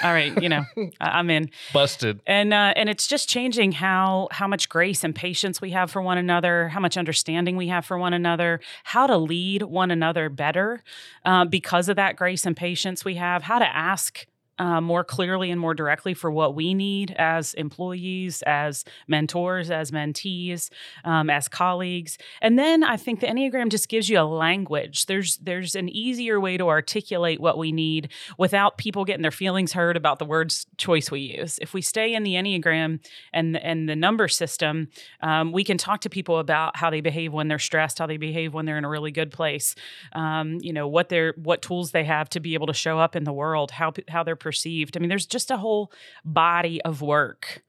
All 0.04 0.13
right 0.13 0.39
you 0.42 0.50
know 0.50 0.63
i'm 1.01 1.30
in. 1.30 1.50
Busted. 1.74 2.21
And 2.27 2.54
uh, 2.54 2.74
and 2.75 2.89
it's 2.89 3.07
just 3.07 3.27
changing 3.27 3.71
how 3.74 4.27
how 4.31 4.48
much 4.48 4.69
grace 4.69 5.04
and 5.04 5.15
patience 5.15 5.62
we 5.62 5.71
have 5.71 5.92
for 5.92 6.01
one 6.01 6.18
another 6.18 6.69
how 6.69 6.80
much 6.80 6.98
understanding 6.98 7.57
we 7.57 7.68
have 7.68 7.86
for 7.86 7.98
one 7.98 8.13
another 8.13 8.59
how 8.83 9.07
to 9.07 9.18
lead 9.18 9.63
one 9.63 9.92
another 9.92 10.30
better 10.30 10.83
uh, 11.25 11.45
because 11.45 11.89
of 11.89 11.95
that 11.95 12.16
grace 12.16 12.45
and 12.45 12.56
patience 12.56 13.04
we 13.04 13.16
have 13.16 13.44
how 13.44 13.59
to 13.59 13.68
ask 13.68 14.27
uh, 14.60 14.80
more 14.82 15.04
clearly 15.04 15.50
and 15.52 15.60
more 15.60 15.74
directly 15.74 16.14
for 16.14 16.32
what 16.32 16.56
we 16.56 16.74
need 16.74 17.12
as 17.18 17.54
employees, 17.56 18.42
as 18.44 18.86
mentors, 19.07 19.72
as 19.72 19.92
mentees, 19.92 20.69
um, 21.04 21.30
as 21.30 21.48
colleagues. 21.48 22.18
And 22.42 22.57
then 22.60 22.83
I 22.83 22.98
think 22.98 23.19
the 23.19 23.28
Enneagram 23.28 23.69
just 23.69 23.90
gives 23.90 24.10
you 24.10 24.19
a 24.19 24.22
language. 24.22 25.07
There's 25.07 25.38
there's 25.38 25.76
an 25.76 25.90
easier 25.90 26.40
way 26.40 26.57
to 26.57 26.68
articulate 26.68 27.40
what 27.40 27.57
we 27.57 27.72
need 27.72 28.10
without 28.38 28.78
people 28.78 29.06
getting 29.06 29.22
their 29.22 29.31
feelings 29.31 29.74
hurt 29.74 29.98
about 29.98 30.19
the 30.19 30.26
words 30.26 30.68
choice 30.78 31.10
we 31.10 31.22
use. 31.22 31.57
If 31.60 31.74
we 31.74 31.81
stay 31.81 32.14
in 32.14 32.24
the 32.24 32.33
Enneagram 32.33 33.00
and 33.33 33.57
and 33.57 33.90
the 33.90 33.95
number 33.95 34.28
system, 34.28 34.90
um, 35.22 35.52
we 35.52 35.64
can 35.64 35.78
talk 35.78 36.02
to 36.02 36.10
people 36.10 36.38
about 36.38 36.78
how 36.78 36.90
they 36.90 37.02
behave 37.02 37.33
when 37.33 37.48
they're 37.48 37.60
stressed, 37.60 38.00
how 38.00 38.07
they 38.07 38.18
behave 38.18 38.54
when 38.54 38.66
they're 38.66 38.78
in 38.78 38.86
a 38.86 38.90
really 38.90 39.12
good 39.12 39.31
place. 39.31 39.74
Um, 40.14 40.60
you 40.62 40.74
know 40.74 40.88
what 40.88 41.10
they're 41.10 41.33
what 41.38 41.62
tools 41.62 41.92
they 41.92 42.04
have 42.04 42.30
to 42.30 42.40
be 42.40 42.54
able 42.54 42.68
to 42.68 42.74
show 42.74 43.00
up 43.00 43.16
in 43.16 43.24
the 43.24 43.33
world, 43.33 43.72
how 43.72 43.94
how 44.07 44.24
they're 44.24 44.36
perceived. 44.44 44.95
I 44.95 45.00
mean, 45.00 45.09
there's 45.09 45.26
just 45.26 45.50
a 45.50 45.57
whole 45.57 45.92
body 46.23 46.81
of 46.83 47.02
work 47.02 47.64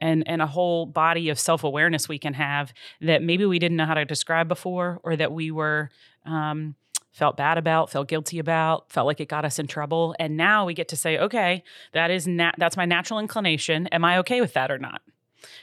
and 0.00 0.26
and 0.26 0.40
a 0.40 0.46
whole 0.46 0.86
body 0.86 1.28
of 1.28 1.38
self-awareness 1.38 2.08
we 2.08 2.18
can 2.18 2.34
have 2.34 2.72
that 3.00 3.22
maybe 3.22 3.44
we 3.44 3.58
didn't 3.58 3.76
know 3.76 3.84
how 3.84 3.94
to 3.94 4.04
describe 4.04 4.48
before 4.48 5.00
or 5.02 5.16
that 5.16 5.32
we 5.32 5.50
were 5.50 5.90
um, 6.24 6.74
felt 7.12 7.36
bad 7.36 7.58
about 7.58 7.90
felt 7.90 8.08
guilty 8.08 8.38
about 8.38 8.90
felt 8.90 9.06
like 9.06 9.20
it 9.20 9.28
got 9.28 9.44
us 9.44 9.58
in 9.58 9.66
trouble. 9.66 10.14
And 10.18 10.36
now 10.36 10.64
we 10.64 10.74
get 10.74 10.88
to 10.88 10.96
say 10.96 11.18
okay 11.18 11.62
that 11.92 12.10
is 12.10 12.26
nat- 12.26 12.54
that's 12.56 12.76
my 12.76 12.86
natural 12.86 13.18
inclination. 13.18 13.86
Am 13.88 14.04
i 14.04 14.18
okay 14.18 14.40
with 14.40 14.54
that 14.54 14.70
or 14.70 14.78
not 14.78 15.02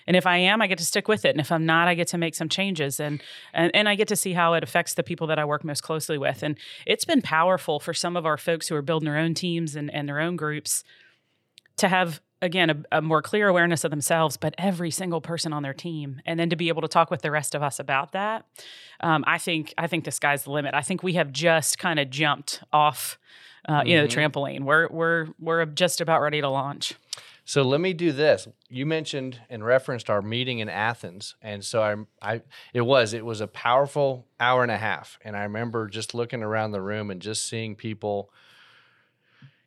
and 0.06 0.16
if 0.16 0.26
I 0.26 0.38
am, 0.38 0.62
I 0.62 0.68
get 0.68 0.78
to 0.78 0.86
stick 0.86 1.08
with 1.08 1.26
it. 1.26 1.30
And 1.30 1.40
if 1.40 1.52
I'm 1.52 1.66
not, 1.66 1.88
I 1.88 1.96
get 1.96 2.08
to 2.10 2.18
make 2.18 2.36
some 2.36 2.50
changes 2.50 3.00
and, 3.00 3.22
and 3.54 3.72
and 3.76 3.88
I 3.90 3.96
get 3.96 4.08
to 4.10 4.16
see 4.16 4.34
how 4.34 4.54
it 4.54 4.64
affects 4.64 4.94
the 4.94 5.04
people 5.04 5.28
that 5.28 5.40
I 5.40 5.46
work 5.46 5.64
most 5.64 5.82
closely 5.82 6.18
with. 6.18 6.44
And 6.44 6.58
it's 6.86 7.06
been 7.06 7.22
powerful 7.22 7.80
for 7.80 7.94
some 7.94 8.16
of 8.18 8.26
our 8.26 8.38
folks 8.38 8.68
who 8.68 8.76
are 8.76 8.82
building 8.82 9.06
their 9.06 9.18
own 9.18 9.34
teams 9.34 9.76
and, 9.76 9.94
and 9.94 10.08
their 10.08 10.20
own 10.20 10.36
groups 10.36 10.84
to 11.78 11.88
have 11.88 12.22
again 12.42 12.70
a, 12.70 12.98
a, 12.98 13.02
more 13.02 13.22
clear 13.22 13.48
awareness 13.48 13.84
of 13.84 13.92
themselves 13.92 14.38
but 14.38 14.54
every 14.58 14.92
single 14.92 15.22
person 15.22 15.54
on 15.54 15.64
their 15.64 15.74
team 15.74 16.22
and 16.26 16.40
then 16.40 16.50
to 16.50 16.56
be 16.56 16.68
able 16.68 16.82
to 16.82 16.88
talk 16.88 17.10
with 17.10 17.22
the 17.22 17.32
rest 17.32 17.56
of 17.56 17.64
us 17.64 17.80
about 17.80 18.12
that 18.12 18.46
um, 19.00 19.24
i 19.28 19.38
think 19.38 19.74
i 19.78 19.88
think 19.88 20.04
the 20.04 20.12
sky's 20.12 20.44
the 20.44 20.52
limit 20.52 20.74
i 20.76 20.82
think 20.82 21.02
we 21.02 21.14
have 21.14 21.32
just 21.32 21.80
kind 21.80 22.00
of 22.00 22.10
jumped 22.10 22.62
off 22.72 23.18
uh, 23.68 23.80
mm-hmm. 23.80 23.88
you 23.88 23.96
know 23.96 24.06
the 24.06 24.08
mm-hmm. 24.08 24.20
trampoline 24.20 24.62
we're 24.62 24.88
we're 24.90 25.28
we're 25.40 25.66
just 25.66 26.00
about 26.00 26.22
ready 26.22 26.42
to 26.42 26.50
launch 26.50 26.94
so 27.48 27.62
let 27.62 27.80
me 27.80 27.94
do 27.94 28.12
this. 28.12 28.46
You 28.68 28.86
mentioned 28.86 29.40
and 29.50 29.64
referenced 29.64 30.10
our 30.10 30.22
meeting 30.22 30.60
in 30.60 30.68
Athens, 30.68 31.36
and 31.42 31.64
so 31.64 31.82
I, 31.82 31.96
I, 32.34 32.42
it 32.74 32.82
was 32.82 33.14
it 33.14 33.24
was 33.26 33.40
a 33.40 33.48
powerful 33.48 34.28
hour 34.38 34.64
and 34.64 34.72
a 34.72 34.78
half, 34.78 35.18
and 35.24 35.34
I 35.34 35.44
remember 35.44 35.88
just 35.88 36.14
looking 36.14 36.44
around 36.44 36.72
the 36.72 36.82
room 36.82 37.10
and 37.10 37.22
just 37.22 37.48
seeing 37.48 37.78
people 37.78 38.34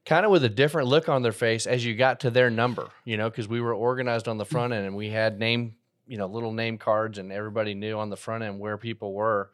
kind 0.04 0.26
of 0.26 0.30
with 0.30 0.44
a 0.44 0.48
different 0.50 0.88
look 0.88 1.08
on 1.08 1.22
their 1.22 1.32
face 1.32 1.66
as 1.66 1.82
you 1.82 1.94
got 1.94 2.20
to 2.20 2.28
their 2.28 2.50
number, 2.50 2.90
you 3.06 3.16
know, 3.16 3.30
because 3.30 3.48
we 3.48 3.62
were 3.62 3.72
organized 3.72 4.28
on 4.28 4.36
the 4.36 4.44
front 4.44 4.74
end 4.74 4.84
and 4.84 4.94
we 4.94 5.08
had 5.08 5.38
name, 5.38 5.74
you 6.06 6.18
know, 6.18 6.26
little 6.26 6.52
name 6.52 6.76
cards, 6.76 7.16
and 7.16 7.32
everybody 7.32 7.72
knew 7.72 7.98
on 7.98 8.10
the 8.10 8.16
front 8.16 8.44
end 8.44 8.60
where 8.60 8.76
people 8.76 9.14
were, 9.14 9.52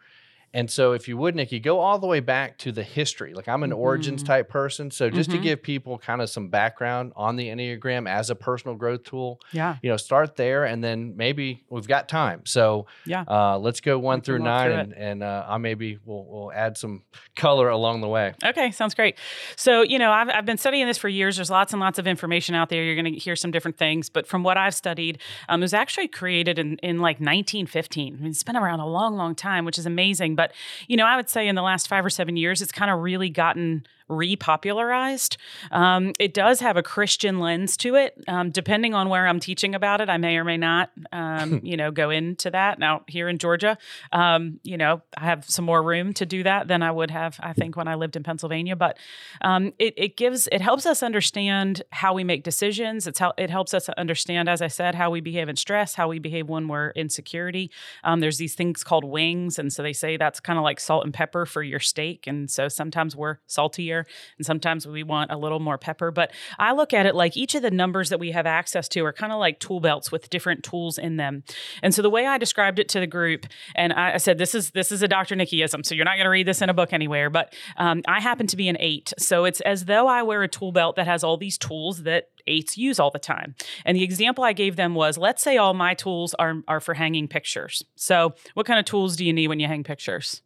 And 0.55 0.71
so, 0.71 0.93
if 0.93 1.07
you 1.07 1.17
would, 1.19 1.35
Nikki, 1.35 1.61
go 1.61 1.81
all 1.81 1.99
the 1.99 2.07
way 2.07 2.21
back 2.21 2.57
to 2.59 2.73
the 2.73 2.83
history. 2.83 3.35
Like, 3.35 3.47
I'm 3.49 3.63
an 3.63 3.73
origins 3.73 4.23
Mhm. 4.23 4.27
type 4.27 4.49
person. 4.49 4.91
So, 4.91 5.11
just 5.11 5.31
to 5.33 5.37
Mhm. 5.39 5.43
give 5.43 5.63
people 5.63 5.99
kind 5.99 6.23
of 6.23 6.31
some 6.31 6.49
background 6.49 7.13
on 7.15 7.37
the 7.37 7.49
Enneagram 7.49 8.09
as 8.09 8.31
a 8.31 8.35
personal 8.35 8.75
growth 8.77 9.05
tool, 9.05 9.39
Yeah. 9.53 9.77
you 9.83 9.91
know, 9.91 9.97
start 9.99 10.37
there 10.37 10.65
and 10.65 10.83
then 10.83 11.15
maybe 11.17 11.65
we've 11.69 11.87
got 11.89 12.09
time. 12.09 12.41
So, 12.47 12.87
Yeah. 13.05 13.25
uh, 13.29 13.59
let's 13.59 13.81
go 13.81 13.99
one 13.99 14.23
through 14.23 14.39
nine 14.39 14.71
through 14.71 14.79
and, 14.81 14.95
and 14.95 15.23
uh, 15.23 15.45
I 15.49 15.59
maybe 15.59 15.99
we'll, 16.05 16.25
we'll 16.25 16.53
add 16.53 16.79
some 16.79 17.03
color 17.35 17.69
along 17.69 18.01
the 18.01 18.09
way. 18.09 18.33
Okay, 18.45 18.71
sounds 18.71 18.95
great. 18.95 19.19
So, 19.57 19.83
you 19.83 19.99
know, 19.99 20.11
I've, 20.11 20.31
I've 20.31 20.47
been 20.47 20.57
studying 20.59 20.87
this 20.87 20.97
for 20.99 21.09
years. 21.09 21.37
There's 21.37 21.51
lots 21.51 21.73
and 21.75 21.81
lots 21.81 21.99
of 21.99 22.07
information 22.07 22.55
out 22.55 22.69
there. 22.71 22.83
You're 22.83 22.95
going 23.01 23.13
to 23.13 23.19
hear 23.19 23.37
some 23.37 23.51
different 23.51 23.77
things. 23.77 24.09
But 24.09 24.27
from 24.27 24.43
what 24.43 24.57
I've 24.57 24.75
studied, 24.75 25.19
um, 25.49 25.61
it 25.61 25.65
was 25.65 25.75
actually 25.75 26.09
created 26.09 26.59
in, 26.59 26.77
in 26.79 26.99
like 27.01 27.21
1915. 27.21 28.15
I 28.15 28.23
mean, 28.23 28.31
it's 28.31 28.43
been 28.43 28.57
around 28.57 28.81
a 28.81 28.87
long, 28.87 29.17
long 29.17 29.35
time, 29.35 29.65
which 29.65 29.77
is 29.79 29.85
amazing. 29.87 30.36
But, 30.37 30.53
you 30.87 30.97
know, 30.97 31.07
I 31.07 31.17
would 31.17 31.29
say 31.29 31.49
in 31.49 31.55
the 31.55 31.63
last 31.63 31.89
five 31.89 32.05
or 32.05 32.11
seven 32.11 32.37
years, 32.37 32.63
it's 32.63 32.73
kind 32.73 32.91
of 32.91 33.01
really 33.01 33.31
gotten 33.31 33.87
repopularized. 34.09 35.37
Um, 35.71 36.13
it 36.19 36.33
does 36.33 36.61
have 36.61 36.77
a 36.77 36.83
Christian 36.83 37.41
lens 37.41 37.77
to 37.79 37.97
it. 37.97 38.23
Um, 38.29 38.51
depending 38.51 38.95
on 38.95 39.09
where 39.09 39.27
I'm 39.27 39.41
teaching 39.41 39.75
about 39.75 40.01
it, 40.01 40.09
I 40.09 40.17
may 40.17 40.37
or 40.37 40.45
may 40.45 40.57
not, 40.57 40.91
um, 41.13 41.61
you 41.65 41.77
know, 41.77 41.91
go 41.91 42.11
into 42.11 42.51
that. 42.51 42.79
Now, 42.79 43.03
here 43.09 43.29
in 43.29 43.39
Georgia, 43.39 43.79
um, 44.13 44.61
you 44.63 44.77
know, 44.77 45.03
I 45.17 45.25
have 45.25 45.45
some 45.45 45.65
more 45.65 45.83
room 45.83 46.13
to 46.15 46.27
do 46.27 46.43
that 46.45 46.69
than 46.69 46.83
I 46.83 46.91
would 46.91 47.11
have, 47.11 47.39
I 47.43 47.53
think, 47.53 47.77
when 47.77 47.89
I 47.89 47.95
lived 47.95 48.17
in 48.17 48.23
Pennsylvania. 48.23 48.77
But 48.77 48.99
um, 49.41 49.73
it, 49.79 49.95
it 49.97 50.17
gives, 50.17 50.49
it 50.53 50.61
helps 50.61 50.87
us 50.87 51.03
understand 51.03 51.83
how 51.91 52.15
we 52.15 52.25
make 52.25 52.45
decisions. 52.45 53.07
It's 53.07 53.19
how 53.19 53.33
it 53.37 53.51
helps 53.51 53.75
us 53.75 53.89
understand, 53.91 54.49
as 54.49 54.63
I 54.63 54.69
said, 54.69 54.95
how 54.95 55.11
we 55.11 55.21
behave 55.21 55.49
in 55.49 55.57
stress, 55.57 55.95
how 55.95 56.09
we 56.09 56.19
behave 56.19 56.49
when 56.49 56.69
we're 56.69 56.91
in 56.91 57.09
security. 57.09 57.71
Um, 58.05 58.21
there's 58.21 58.39
these 58.39 58.55
things 58.55 58.85
called 58.85 59.05
wings, 59.05 59.59
and 59.59 59.73
so 59.73 59.83
they 59.83 59.93
say 59.93 60.17
that's 60.27 60.41
kind 60.41 60.59
of 60.59 60.65
like 60.65 60.81
salt 60.81 61.05
and 61.05 61.15
pepper 61.15 61.47
for 61.47 61.63
your 61.63 61.79
steak. 61.79 62.27
And 62.27 62.51
so 62.51 62.69
sometimes 62.69 63.15
we're 63.15 63.39
saltier, 63.47 64.05
and 64.37 64.45
sometimes 64.45 64.87
we 64.87 65.05
want 65.05 65.31
a 65.31 65.37
little 65.37 65.61
more 65.61 65.79
pepper. 65.79 66.11
But 66.11 66.33
I 66.59 66.73
look 66.73 66.93
at 66.93 67.07
it 67.07 67.15
like 67.15 67.37
each 67.37 67.55
of 67.55 67.63
the 67.63 67.71
numbers 67.71 68.09
that 68.09 68.19
we 68.19 68.33
have 68.33 68.45
access 68.45 68.89
to 68.89 69.05
are 69.05 69.13
kind 69.13 69.33
of 69.33 69.39
like 69.39 69.61
tool 69.61 69.79
belts 69.79 70.11
with 70.11 70.29
different 70.29 70.65
tools 70.65 70.99
in 70.99 71.17
them. 71.17 71.45
And 71.81 71.95
so 71.95 72.03
the 72.03 72.11
way 72.11 72.27
I 72.27 72.39
described 72.39 72.81
it 72.81 72.89
to 72.91 73.01
the 73.01 73.07
group, 73.07 73.47
and 73.77 73.93
I, 73.93 74.15
I 74.15 74.17
said 74.17 74.39
this 74.39 74.55
is 74.55 74.73
this 74.73 74.91
is 74.91 75.01
a 75.01 75.09
Dr. 75.09 75.37
Nikkiism, 75.37 75.87
so 75.87 75.95
you're 75.95 76.05
not 76.05 76.17
going 76.17 76.25
to 76.25 76.31
read 76.31 76.49
this 76.49 76.61
in 76.61 76.69
a 76.69 76.75
book 76.75 76.93
anywhere. 76.93 77.31
But 77.31 77.55
um, 77.77 78.03
I 78.09 78.21
happen 78.21 78.49
to 78.49 78.57
be 78.57 78.69
an 78.69 78.77
eight, 78.81 79.13
so 79.19 79.45
it's 79.45 79.61
as 79.61 79.85
though 79.85 80.09
I 80.09 80.25
wear 80.25 80.43
a 80.43 80.49
tool 80.49 80.73
belt 80.73 80.97
that 80.97 81.07
has 81.07 81.23
all 81.23 81.37
these 81.37 81.57
tools 81.57 82.03
that 82.03 82.31
eights 82.47 82.77
use 82.79 82.99
all 82.99 83.11
the 83.11 83.19
time. 83.19 83.55
And 83.85 83.97
the 83.97 84.03
example 84.03 84.45
I 84.45 84.53
gave 84.53 84.77
them 84.77 84.95
was, 84.95 85.19
let's 85.19 85.43
say 85.43 85.57
all 85.57 85.75
my 85.75 85.95
tools 85.95 86.35
are 86.35 86.57
are 86.69 86.81
for 86.81 86.95
hanging 86.95 87.29
pictures. 87.29 87.85
So 87.95 88.35
what 88.55 88.67
kind 88.67 88.79
of 88.79 88.85
tools 88.85 89.17
do 89.17 89.25
you 89.25 89.33
need 89.33 89.49
when 89.49 89.61
you 89.61 89.67
hang 89.67 89.85
pictures? 89.85 90.43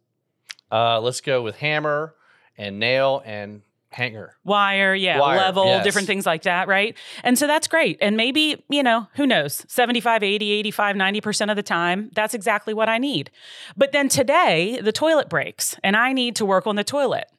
Uh, 0.71 0.99
let's 1.01 1.21
go 1.21 1.41
with 1.41 1.57
hammer 1.57 2.15
and 2.57 2.79
nail 2.79 3.21
and 3.25 3.61
hanger. 3.89 4.37
wire, 4.45 4.95
yeah, 4.95 5.19
Wire, 5.19 5.37
level, 5.37 5.65
yes. 5.65 5.83
different 5.83 6.07
things 6.07 6.25
like 6.25 6.43
that, 6.43 6.69
right? 6.69 6.95
And 7.23 7.37
so 7.37 7.45
that's 7.45 7.67
great. 7.67 7.97
And 7.99 8.15
maybe, 8.15 8.63
you 8.69 8.83
know, 8.83 9.07
who 9.15 9.27
knows, 9.27 9.65
75, 9.67 10.23
80, 10.23 10.49
85, 10.51 10.95
90% 10.95 11.49
of 11.49 11.57
the 11.57 11.63
time, 11.63 12.09
that's 12.15 12.33
exactly 12.33 12.73
what 12.73 12.87
I 12.87 12.97
need. 12.99 13.31
But 13.75 13.91
then 13.91 14.07
today, 14.07 14.79
the 14.81 14.93
toilet 14.93 15.27
breaks 15.27 15.75
and 15.83 15.97
I 15.97 16.13
need 16.13 16.37
to 16.37 16.45
work 16.45 16.65
on 16.67 16.77
the 16.77 16.85
toilet. 16.85 17.29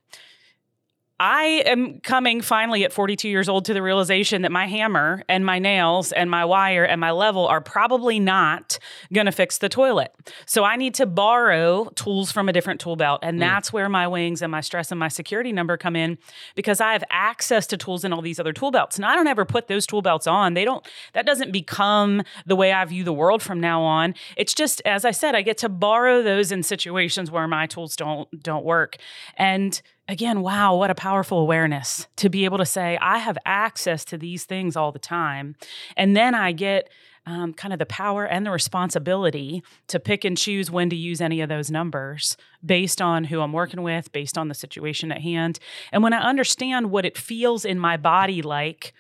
I 1.23 1.63
am 1.67 2.01
coming 2.01 2.41
finally 2.41 2.83
at 2.83 2.93
42 2.93 3.29
years 3.29 3.49
old 3.49 3.65
to 3.67 3.75
the 3.75 3.81
realization 3.81 4.43
that 4.43 4.51
my 4.51 4.67
hammer 4.67 5.23
and 5.29 5.47
my 5.47 5.61
nails 5.61 6.11
and 6.11 6.29
my 6.29 6.45
wire 6.45 6.83
and 6.83 7.01
my 7.01 7.13
level 7.13 7.47
are 7.47 7.61
probably 7.61 8.19
not 8.19 8.81
going 9.13 9.27
to 9.27 9.33
fix 9.33 9.59
the 9.59 9.69
toilet. 9.69 10.13
So 10.47 10.65
I 10.65 10.75
need 10.75 10.95
to 10.95 11.07
borrow 11.07 11.85
tools 11.95 12.33
from 12.33 12.49
a 12.49 12.53
different 12.53 12.81
tool 12.81 12.97
belt. 12.97 13.21
And 13.23 13.37
mm. 13.37 13.41
that's 13.41 13.73
where 13.73 13.89
my 13.89 14.09
wings 14.09 14.43
and 14.43 14.51
my 14.51 14.63
stress 14.63 14.91
and 14.91 14.99
my 14.99 15.07
security 15.07 15.53
number 15.53 15.77
come 15.77 15.95
in 15.95 16.19
because 16.57 16.81
I 16.81 16.93
have 16.93 17.05
access 17.09 17.69
to 17.69 17.77
tools 17.77 18.05
in 18.05 18.13
all 18.13 18.21
these 18.21 18.41
other 18.41 18.53
tool 18.53 18.73
belts. 18.73 18.97
And 18.97 19.07
I 19.07 19.15
don't 19.15 19.29
ever 19.29 19.45
put 19.45 19.69
those 19.69 19.87
tool 19.87 20.03
belts 20.03 20.27
on. 20.27 20.55
They 20.55 20.65
don't, 20.65 20.85
that 21.13 21.25
doesn't 21.25 21.53
become 21.53 22.25
the 22.47 22.57
way 22.57 22.73
I 22.73 22.85
view 22.85 23.05
the 23.05 23.13
world 23.13 23.43
from 23.45 23.61
now 23.61 23.83
on. 23.83 24.17
It's 24.37 24.55
just, 24.55 24.83
as 24.85 25.05
I 25.05 25.13
said, 25.13 25.37
I 25.37 25.43
get 25.43 25.59
to 25.59 25.69
borrow 25.69 26.21
those 26.21 26.51
in 26.51 26.65
situations 26.65 27.31
where 27.31 27.47
my 27.47 27.69
tools 27.69 27.95
don't, 27.95 28.29
don't 28.43 28.65
work. 28.65 28.97
And 29.37 29.81
again, 30.13 30.43
wow, 30.43 30.77
what 30.77 30.91
a 30.91 30.95
powerful 30.95 31.39
awareness 31.39 32.07
to 32.17 32.29
be 32.29 32.45
able 32.45 32.59
to 32.59 32.67
say, 32.67 32.99
I 33.01 33.19
have 33.19 33.39
access 33.47 34.05
to 34.07 34.19
these 34.19 34.45
things 34.45 34.77
all 34.77 34.93
the 34.93 34.99
time. 34.99 35.57
And 35.97 36.15
then 36.15 36.35
I 36.35 36.53
get 36.53 36.91
um, 37.25 37.55
kind 37.55 37.73
of 37.73 37.79
the 37.79 37.87
power 37.87 38.27
and 38.27 38.45
the 38.45 38.51
responsibility 38.51 39.63
to 39.87 39.99
pick 39.99 40.25
and 40.25 40.37
choose 40.37 40.71
when 40.71 40.91
to 40.91 40.97
use 40.97 41.23
any 41.23 41.41
of 41.41 41.49
those 41.49 41.71
numbers 41.71 42.37
based 42.65 43.01
on 43.01 43.25
who 43.25 43.41
I'm 43.41 43.55
working 43.55 43.83
with, 43.83 44.13
based 44.13 44.37
on 44.37 44.49
the 44.49 44.55
situation 44.55 45.11
at 45.11 45.23
hand. 45.23 45.59
And 45.93 46.03
when 46.03 46.13
I 46.13 46.19
understand 46.19 46.91
what 46.91 47.07
it 47.07 47.17
feels 47.17 47.65
in 47.65 47.79
my 47.79 47.97
body 47.97 48.43
like, 48.43 48.93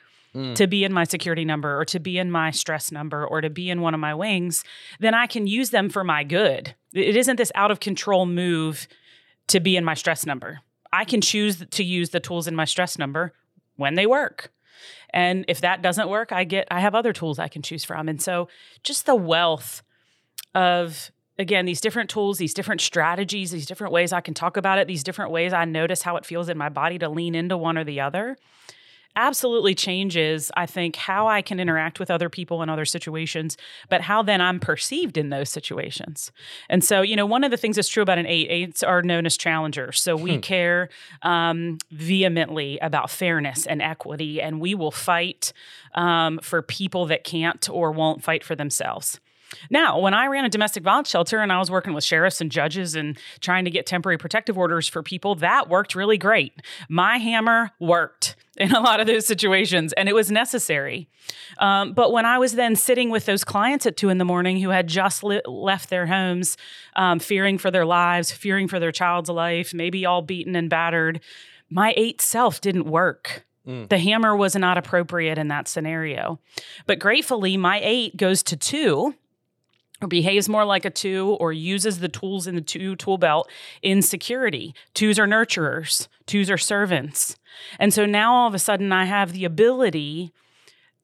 to 0.55 0.67
be 0.67 0.83
in 0.83 0.95
my 0.95 1.05
security 1.05 1.45
number 1.45 1.79
or 1.79 1.85
to 1.85 2.01
be 2.01 2.17
in 2.17 2.31
my 2.31 2.51
stress 2.51 2.91
number 2.91 3.27
or 3.27 3.43
to 3.43 3.51
be 3.51 3.69
in 3.69 3.83
one 3.83 3.93
of 3.93 4.01
my 4.01 4.15
wings, 4.15 4.65
then 4.99 5.13
I 5.13 5.27
can 5.27 5.47
use 5.47 5.69
them 5.69 5.91
for 5.91 6.05
my 6.05 6.25
good. 6.25 6.75
It 6.95 7.17
isn't 7.17 7.37
this 7.37 7.53
out 7.55 7.71
of 7.71 7.81
control 7.81 8.25
move 8.25 8.89
to 9.49 9.61
be 9.61 9.77
in 9.77 9.85
my 9.85 9.93
stress 9.93 10.25
number. 10.25 10.61
I 10.93 11.05
can 11.05 11.21
choose 11.21 11.65
to 11.65 11.85
use 11.85 12.11
the 12.11 12.21
tools 12.21 12.47
in 12.47 12.55
my 12.55 12.65
stress 12.65 12.99
number 12.99 13.33
when 13.77 13.95
they 13.95 14.07
work. 14.07 14.53
And 15.11 15.45
if 15.49 15.61
that 15.61 15.83
doesn't 15.83 16.09
work, 16.09 16.33
I 16.33 16.45
get 16.45 16.69
I 16.71 16.81
have 16.81 16.95
other 16.95 17.13
tools 17.13 17.39
I 17.39 17.49
can 17.49 17.63
choose 17.63 17.85
from. 17.85 18.09
And 18.09 18.21
so 18.21 18.49
just 18.83 19.07
the 19.07 19.15
wealth 19.15 19.83
of 20.55 21.11
again 21.39 21.65
these 21.65 21.81
different 21.81 22.11
tools, 22.11 22.39
these 22.39 22.55
different 22.55 22.81
strategies, 22.81 23.51
these 23.51 23.67
different 23.67 23.93
ways 23.93 24.13
I 24.13 24.21
can 24.21 24.35
talk 24.35 24.57
about 24.57 24.79
it, 24.79 24.87
these 24.87 25.03
different 25.03 25.31
ways 25.31 25.53
I 25.53 25.65
notice 25.65 26.03
how 26.03 26.17
it 26.17 26.27
feels 26.27 26.49
in 26.49 26.59
my 26.59 26.69
body 26.69 26.99
to 26.99 27.09
lean 27.09 27.35
into 27.35 27.57
one 27.57 27.79
or 27.79 27.85
the 27.85 28.01
other 28.01 28.37
absolutely 29.17 29.75
changes, 29.75 30.51
I 30.57 30.67
think, 30.67 30.97
how 30.97 31.27
I 31.27 31.43
can 31.43 31.61
interact 31.61 31.99
with 32.01 32.11
other 32.11 32.29
people 32.29 32.63
in 32.63 32.69
other 32.69 32.85
situations, 32.85 33.57
but 33.89 34.01
how 34.01 34.23
then 34.23 34.41
I'm 34.41 34.61
perceived 34.61 35.17
in 35.17 35.31
those 35.31 35.51
situations. 35.51 36.33
And 36.69 36.83
so, 36.83 37.03
you 37.03 37.17
know, 37.17 37.27
one 37.27 37.45
of 37.45 37.51
the 37.51 37.57
things 37.57 37.77
that's 37.77 37.89
true 37.89 38.03
about 38.03 38.19
an 38.19 38.27
eight, 38.27 38.49
eights 38.51 38.83
are 38.83 39.03
known 39.03 39.27
as 39.27 39.37
challengers. 39.37 40.01
So 40.01 40.17
we 40.17 40.39
care 40.39 40.89
um, 41.23 41.79
vehemently 41.91 42.79
about 42.79 43.11
fairness 43.11 43.67
and 43.67 43.83
equity, 43.83 44.41
and 44.41 44.61
we 44.61 44.75
will 44.75 44.91
fight 44.91 45.53
um, 45.95 46.39
for 46.43 46.63
people 46.63 47.07
that 47.07 47.25
can't 47.25 47.69
or 47.69 47.93
won't 47.93 48.23
fight 48.23 48.45
for 48.45 48.55
themselves. 48.55 49.21
Now, 49.71 49.99
when 49.99 50.15
I 50.15 50.27
ran 50.27 50.45
a 50.45 50.49
domestic 50.49 50.83
violence 50.83 51.09
shelter 51.11 51.39
and 51.41 51.53
I 51.53 51.59
was 51.59 51.71
working 51.71 51.95
with 51.95 52.05
sheriffs 52.05 52.41
and 52.41 52.51
judges 52.51 52.95
and 52.95 53.19
trying 53.41 53.65
to 53.65 53.71
get 53.71 53.87
temporary 53.87 54.19
protective 54.19 54.59
orders 54.59 54.89
for 54.89 55.03
people, 55.03 55.35
that 55.37 55.69
worked 55.69 55.95
really 55.95 56.19
great. 56.19 56.53
My 56.89 57.19
hammer 57.19 57.71
worked 57.81 58.37
in 58.57 58.73
a 58.73 58.81
lot 58.81 59.01
of 59.01 59.07
those 59.07 59.27
situations 59.27 59.93
and 59.95 60.09
it 60.09 60.15
was 60.15 60.31
necessary. 60.31 61.09
Um, 61.59 61.93
but 61.93 62.13
when 62.13 62.27
I 62.27 62.39
was 62.39 62.53
then 62.53 62.77
sitting 62.77 63.11
with 63.11 63.27
those 63.27 63.45
clients 63.45 63.87
at 63.87 63.97
two 63.97 64.09
in 64.09 64.19
the 64.19 64.25
morning 64.25 64.61
who 64.61 64.71
had 64.71 64.89
just 64.89 65.25
li- 65.25 65.43
left 65.47 65.91
their 65.91 66.07
homes, 66.07 66.57
um, 66.97 67.19
fearing 67.19 67.59
for 67.59 67.71
their 67.71 67.87
lives, 67.87 68.31
fearing 68.31 68.69
for 68.69 68.79
their 68.79 68.93
child's 68.93 69.31
life, 69.31 69.73
maybe 69.73 70.05
all 70.05 70.23
beaten 70.23 70.55
and 70.57 70.69
battered, 70.69 71.21
my 71.71 71.95
eight 71.97 72.21
self 72.21 72.61
didn't 72.61 72.87
work. 72.87 73.45
The 73.89 73.99
hammer 73.99 74.37
was 74.37 74.57
not 74.57 74.77
appropriate 74.77 75.39
in 75.39 75.49
that 75.49 75.69
scenario. 75.69 76.41
But 76.87 76.99
gratefully, 76.99 77.57
my 77.57 77.81
eight 77.83 78.17
goes 78.17 78.43
to 78.45 78.57
two 78.57 79.15
or 80.03 80.09
behaves 80.09 80.49
more 80.49 80.65
like 80.65 80.85
a 80.85 80.91
two 80.91 81.37
or 81.41 81.53
uses 81.53 82.01
the 82.01 82.09
tools 82.09 82.47
in 82.47 82.55
the 82.55 82.61
two 82.61 82.97
tool 82.97 83.19
belt 83.19 83.49
in 83.83 84.03
security. 84.03 84.75
Twos 84.95 85.19
are 85.19 85.27
nurturers, 85.27 86.09
twos 86.27 86.51
are 86.51 86.59
servants. 86.59 87.37
And 87.79 87.93
so 87.93 88.07
now 88.07 88.35
all 88.35 88.49
of 88.49 88.55
a 88.55 88.59
sudden 88.59 88.93
I 88.93 89.05
have 89.05 89.33
the 89.33 89.45
ability 89.45 90.33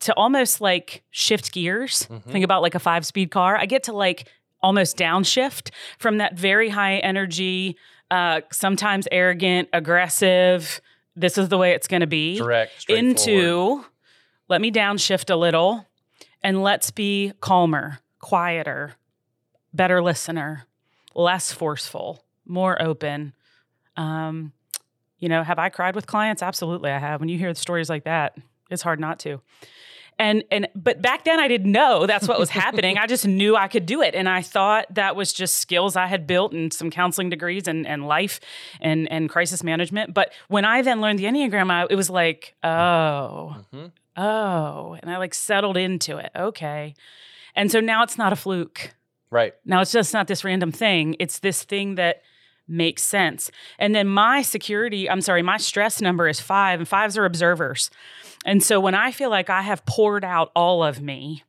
to 0.01 0.15
almost 0.15 0.61
like 0.61 1.03
shift 1.11 1.53
gears. 1.53 2.09
Think 2.29 2.45
about 2.45 2.63
like 2.63 2.75
a 2.75 2.79
five 2.79 3.05
speed 3.05 3.31
car. 3.31 3.57
I 3.57 3.67
get 3.67 3.85
to 3.85 3.93
like 3.93 4.29
almost 4.63 4.97
downshift 4.97 5.71
from 5.99 6.19
that 6.19 6.35
very 6.35 6.69
high 6.69 6.97
energy, 6.99 7.77
uh, 8.11 8.41
sometimes 8.51 9.07
arrogant, 9.13 9.69
aggressive, 9.73 10.81
this 11.19 11.37
is 11.37 11.49
the 11.49 11.59
way 11.59 11.73
it's 11.73 11.89
going 11.89 12.01
to 12.01 12.07
be 12.07 12.39
Direct, 12.39 12.89
into 12.89 13.85
let 14.49 14.61
me 14.61 14.71
downshift 14.71 15.31
a 15.31 15.37
little 15.37 15.85
and 16.43 16.63
let's 16.63 16.91
be 16.93 17.33
calmer, 17.41 17.99
quieter, 18.21 18.95
better 19.73 20.03
listener, 20.03 20.65
less 21.15 21.53
forceful, 21.53 22.25
more 22.47 22.81
open. 22.81 23.35
Um, 23.97 24.53
you 25.19 25.29
know, 25.29 25.43
have 25.43 25.59
I 25.59 25.69
cried 25.69 25.95
with 25.95 26.07
clients? 26.07 26.43
Absolutely, 26.43 26.91
I 26.91 26.99
have. 26.99 27.21
When 27.21 27.29
you 27.29 27.39
hear 27.39 27.53
stories 27.55 27.89
like 27.91 28.05
that, 28.05 28.37
it's 28.71 28.83
hard 28.83 29.01
not 29.01 29.19
to. 29.21 29.41
And 30.21 30.43
and 30.51 30.67
but 30.75 31.01
back 31.01 31.23
then 31.25 31.39
I 31.39 31.47
didn't 31.47 31.71
know 31.71 32.05
that's 32.05 32.27
what 32.27 32.41
was 32.41 32.51
happening. 32.51 32.99
I 32.99 33.07
just 33.07 33.25
knew 33.25 33.55
I 33.55 33.69
could 33.69 33.87
do 33.87 34.03
it, 34.03 34.17
and 34.17 34.29
I 34.29 34.43
thought 34.43 34.87
that 34.95 35.15
was 35.15 35.33
just 35.33 35.59
skills 35.59 35.95
I 35.95 36.07
had 36.07 36.27
built 36.27 36.53
and 36.53 36.73
some 36.73 36.91
counseling 36.91 37.31
degrees 37.31 37.69
and 37.69 37.87
and 37.87 38.07
life 38.09 38.41
and 38.81 39.09
and 39.13 39.29
crisis 39.31 39.63
management. 39.63 40.15
But 40.15 40.33
when 40.49 40.65
I 40.65 40.83
then 40.83 41.01
learned 41.01 41.21
the 41.21 41.25
enneagram, 41.27 41.71
I, 41.71 41.87
it 41.89 41.95
was 41.95 42.11
like, 42.11 42.57
oh, 42.65 43.59
Mhm. 43.73 43.93
oh, 44.17 44.97
and 45.01 45.09
I 45.09 45.19
like 45.19 45.35
settled 45.35 45.77
into 45.77 46.17
it. 46.19 46.33
Okay, 46.35 46.95
and 47.59 47.71
so 47.73 47.81
now 47.81 48.05
it's 48.05 48.17
not 48.17 48.33
a 48.33 48.37
fluke. 48.37 48.95
Right. 49.31 49.53
Now 49.65 49.81
it's 49.81 49.93
just 49.93 50.15
not 50.15 50.29
this 50.29 50.45
random 50.45 50.73
thing. 50.73 51.17
It's 51.19 51.41
this 51.41 51.65
thing 51.65 51.97
that 51.97 52.23
makes 52.69 53.03
sense. 53.03 53.51
And 53.79 53.95
then 53.95 54.07
my 54.07 54.43
security, 54.43 55.11
I'm 55.11 55.21
sorry, 55.21 55.43
my 55.43 55.57
stress 55.57 56.01
number 56.01 56.29
is 56.29 56.41
five, 56.41 56.79
and 56.79 56.89
fives 56.89 57.19
are 57.19 57.25
observers. 57.25 57.91
And 58.47 58.63
so 58.63 58.79
when 58.79 58.95
I 58.95 59.11
feel 59.11 59.29
like 59.29 59.51
I 59.51 59.63
have 59.63 59.85
poured 59.87 60.25
out 60.25 60.53
all 60.55 60.85
of 60.85 61.03
me, 61.03 61.43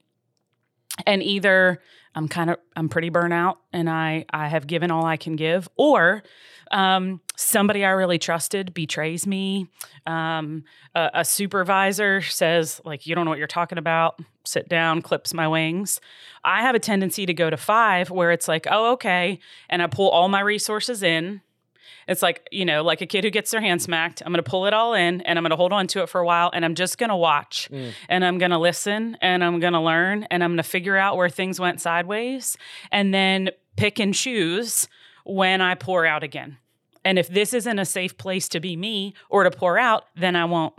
and 1.06 1.22
either 1.22 1.80
I'm 2.16 2.28
kind 2.28 2.50
of 2.50 2.58
I'm 2.76 2.90
pretty 2.90 3.12
burnout 3.12 3.58
and 3.72 3.90
I 3.90 4.26
I 4.32 4.48
have 4.48 4.66
given 4.66 4.92
all 4.92 5.06
I 5.06 5.16
can 5.16 5.36
give, 5.36 5.70
or 5.78 6.24
um, 6.72 7.22
somebody 7.36 7.84
I 7.84 7.90
really 7.90 8.20
trusted 8.20 8.74
betrays 8.74 9.26
me. 9.26 9.68
Um, 10.06 10.64
a, 10.96 11.10
a, 11.16 11.26
supervisor 11.26 12.22
says 12.22 12.82
like 12.86 13.06
you 13.08 13.16
don't 13.16 13.26
know 13.26 13.32
what 13.32 13.38
you're 13.38 13.48
talking 13.48 13.78
about. 13.78 14.20
Sit 14.46 14.70
down, 14.70 15.02
clips 15.02 15.34
my 15.34 15.48
wings. 15.48 16.00
I 16.44 16.62
have 16.62 16.76
a 16.76 16.80
tendency 16.80 17.26
to 17.26 17.34
go 17.34 17.50
to 17.50 17.58
five 17.58 18.10
where 18.10 18.32
it's 18.32 18.48
like 18.48 18.68
oh 18.70 18.94
okay, 18.94 19.40
and 19.70 19.82
I 19.82 19.88
pull 19.88 20.10
all 20.10 20.30
my 20.30 20.42
resources 20.42 21.04
in 21.04 21.42
it's 22.10 22.24
like, 22.24 22.48
you 22.52 22.66
know, 22.66 22.82
like 22.82 23.02
a 23.02 23.06
kid 23.06 23.24
who 23.24 23.30
gets 23.30 23.52
their 23.52 23.62
hand 23.62 23.84
smacked. 23.84 24.24
I'm 24.26 24.34
going 24.34 24.44
to 24.44 24.50
pull 24.50 24.66
it 24.66 24.74
all 24.74 24.96
in 24.96 25.22
and 25.22 25.38
I'm 25.38 25.44
going 25.44 25.52
to 25.52 25.56
hold 25.56 25.72
on 25.72 25.86
to 25.88 26.02
it 26.02 26.10
for 26.10 26.20
a 26.20 26.26
while 26.26 26.50
and 26.52 26.66
I'm 26.66 26.74
just 26.74 26.98
going 26.98 27.12
to 27.12 27.16
watch 27.16 27.70
mm. 27.72 27.92
and 28.10 28.26
I'm 28.26 28.40
going 28.40 28.50
to 28.50 28.58
listen 28.58 29.16
and 29.22 29.44
I'm 29.44 29.60
going 29.60 29.74
to 29.74 29.80
learn 29.80 30.24
and 30.32 30.44
I'm 30.44 30.50
going 30.50 30.58
to 30.58 30.64
figure 30.64 30.98
out 30.98 31.18
where 31.18 31.30
things 31.30 31.60
went 31.60 31.80
sideways 31.80 32.58
and 32.92 33.14
then 33.14 33.52
pick 33.76 34.00
and 34.00 34.14
choose 34.14 34.88
when 35.30 35.62
I 35.62 35.76
pour 35.76 36.06
out 36.06 36.24
again. 36.24 36.58
And 37.06 37.18
if 37.18 37.28
this 37.30 37.54
isn't 37.54 37.80
a 37.80 37.86
safe 37.86 38.18
place 38.18 38.50
to 38.50 38.60
be 38.60 38.76
me 38.76 39.14
or 39.30 39.44
to 39.44 39.52
pour 39.52 39.78
out, 39.78 40.06
then 40.16 40.36
I 40.36 40.46
won't. 40.46 40.74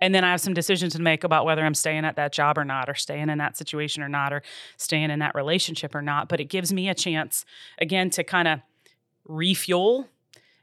And 0.00 0.14
then 0.14 0.24
I 0.24 0.30
have 0.30 0.40
some 0.40 0.54
decisions 0.54 0.94
to 0.94 1.00
make 1.00 1.24
about 1.24 1.44
whether 1.46 1.64
I'm 1.64 1.74
staying 1.74 2.04
at 2.04 2.16
that 2.16 2.32
job 2.32 2.58
or 2.58 2.64
not, 2.64 2.88
or 2.88 2.94
staying 2.94 3.30
in 3.30 3.38
that 3.38 3.56
situation 3.56 4.02
or 4.02 4.08
not, 4.08 4.32
or 4.32 4.42
staying 4.76 5.10
in 5.10 5.20
that 5.20 5.34
relationship 5.34 5.94
or 5.94 6.02
not. 6.02 6.28
But 6.28 6.40
it 6.40 6.44
gives 6.44 6.72
me 6.72 6.88
a 6.88 6.94
chance, 6.94 7.44
again, 7.78 8.10
to 8.10 8.24
kind 8.24 8.46
of 8.46 8.60
refuel 9.24 10.08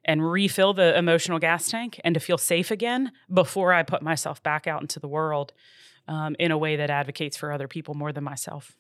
and 0.06 0.30
refill 0.30 0.74
the 0.74 0.98
emotional 0.98 1.40
gas 1.40 1.70
tank 1.70 2.00
and 2.04 2.14
to 2.14 2.20
feel 2.20 2.38
safe 2.38 2.70
again 2.70 3.12
before 3.32 3.74
I 3.74 3.84
put 3.84 4.02
myself 4.02 4.44
back 4.44 4.68
out 4.68 4.82
into 4.82 5.00
the 5.00 5.08
world 5.08 5.54
um, 6.08 6.36
in 6.38 6.52
a 6.52 6.58
way 6.58 6.76
that 6.76 6.90
advocates 6.90 7.38
for 7.38 7.52
other 7.52 7.68
people 7.68 7.94
more 7.94 8.12
than 8.12 8.24
myself. 8.24 8.76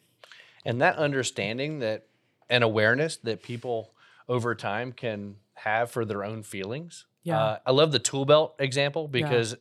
And 0.65 0.81
that 0.81 0.97
understanding 0.97 1.79
that 1.79 2.07
and 2.49 2.63
awareness 2.63 3.17
that 3.17 3.41
people 3.41 3.92
over 4.27 4.55
time 4.55 4.91
can 4.91 5.35
have 5.53 5.91
for 5.91 6.05
their 6.05 6.23
own 6.23 6.43
feelings. 6.43 7.05
Yeah. 7.23 7.39
Uh, 7.39 7.57
I 7.65 7.71
love 7.71 7.91
the 7.91 7.99
tool 7.99 8.25
belt 8.25 8.55
example 8.59 9.07
because 9.07 9.51
yeah. 9.51 9.57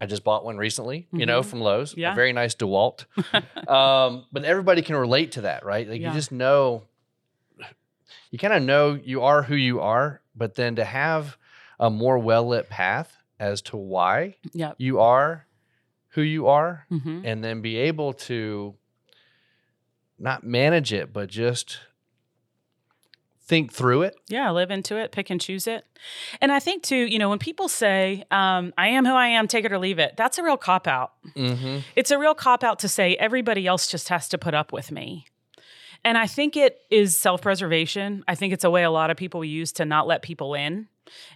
I 0.00 0.06
just 0.06 0.24
bought 0.24 0.44
one 0.44 0.56
recently, 0.56 1.08
you 1.12 1.20
mm-hmm. 1.20 1.26
know, 1.26 1.42
from 1.42 1.60
Lowe's. 1.60 1.94
Yeah. 1.96 2.12
A 2.12 2.14
very 2.14 2.32
nice 2.32 2.54
DeWalt. 2.54 3.04
um, 3.68 4.24
but 4.32 4.44
everybody 4.44 4.82
can 4.82 4.96
relate 4.96 5.32
to 5.32 5.42
that, 5.42 5.64
right? 5.64 5.88
Like 5.88 6.00
yeah. 6.00 6.08
you 6.08 6.14
just 6.14 6.32
know, 6.32 6.84
you 8.30 8.38
kind 8.38 8.54
of 8.54 8.62
know 8.62 8.94
you 8.94 9.22
are 9.22 9.42
who 9.42 9.54
you 9.54 9.80
are 9.80 10.20
but 10.40 10.54
then 10.54 10.76
to 10.76 10.84
have 10.84 11.36
a 11.78 11.90
more 11.90 12.18
well 12.18 12.48
lit 12.48 12.68
path 12.68 13.16
as 13.38 13.62
to 13.62 13.76
why 13.76 14.36
yep. 14.52 14.74
you 14.78 15.00
are 15.00 15.46
who 16.14 16.22
you 16.22 16.48
are, 16.48 16.86
mm-hmm. 16.90 17.20
and 17.24 17.44
then 17.44 17.62
be 17.62 17.76
able 17.76 18.12
to 18.12 18.74
not 20.18 20.42
manage 20.42 20.92
it, 20.92 21.12
but 21.12 21.28
just 21.28 21.78
think 23.50 23.72
through 23.72 24.02
it. 24.02 24.14
Yeah, 24.28 24.48
live 24.52 24.70
into 24.70 24.96
it, 24.96 25.10
pick 25.10 25.28
and 25.28 25.40
choose 25.40 25.66
it. 25.66 25.84
And 26.40 26.52
I 26.52 26.60
think 26.60 26.84
too, 26.84 26.96
you 26.96 27.18
know, 27.18 27.28
when 27.28 27.40
people 27.40 27.68
say, 27.68 28.24
um, 28.30 28.72
I 28.78 28.88
am 28.88 29.04
who 29.04 29.12
I 29.12 29.26
am, 29.26 29.48
take 29.48 29.64
it 29.64 29.72
or 29.72 29.78
leave 29.78 29.98
it, 29.98 30.14
that's 30.16 30.38
a 30.38 30.44
real 30.44 30.56
cop 30.56 30.86
out. 30.86 31.14
Mm-hmm. 31.36 31.78
It's 31.96 32.12
a 32.12 32.18
real 32.18 32.34
cop 32.34 32.62
out 32.62 32.78
to 32.78 32.88
say 32.88 33.16
everybody 33.16 33.66
else 33.66 33.90
just 33.90 34.08
has 34.08 34.28
to 34.28 34.38
put 34.38 34.54
up 34.54 34.72
with 34.72 34.92
me. 34.92 35.26
And 36.04 36.16
I 36.16 36.28
think 36.28 36.56
it 36.56 36.78
is 36.90 37.18
self 37.18 37.42
preservation. 37.42 38.24
I 38.28 38.36
think 38.36 38.52
it's 38.52 38.64
a 38.64 38.70
way 38.70 38.84
a 38.84 38.90
lot 38.90 39.10
of 39.10 39.16
people 39.16 39.44
use 39.44 39.72
to 39.72 39.84
not 39.84 40.06
let 40.06 40.22
people 40.22 40.54
in. 40.54 40.86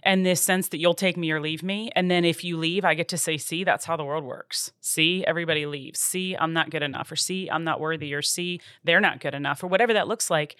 And 0.03 0.25
this 0.25 0.41
sense 0.41 0.69
that 0.69 0.79
you'll 0.79 0.93
take 0.93 1.17
me 1.17 1.31
or 1.31 1.41
leave 1.41 1.63
me. 1.63 1.91
And 1.95 2.09
then 2.09 2.25
if 2.25 2.43
you 2.43 2.57
leave, 2.57 2.85
I 2.85 2.93
get 2.93 3.07
to 3.09 3.17
say, 3.17 3.37
see, 3.37 3.63
that's 3.63 3.85
how 3.85 3.95
the 3.95 4.03
world 4.03 4.23
works. 4.23 4.71
See, 4.81 5.23
everybody 5.25 5.65
leaves. 5.65 5.99
See, 5.99 6.35
I'm 6.35 6.53
not 6.53 6.69
good 6.69 6.83
enough. 6.83 7.11
Or 7.11 7.15
see, 7.15 7.49
I'm 7.49 7.63
not 7.63 7.79
worthy. 7.79 8.13
Or 8.13 8.21
see, 8.21 8.61
they're 8.83 9.01
not 9.01 9.19
good 9.19 9.33
enough. 9.33 9.63
Or 9.63 9.67
whatever 9.67 9.93
that 9.93 10.07
looks 10.07 10.29
like. 10.29 10.55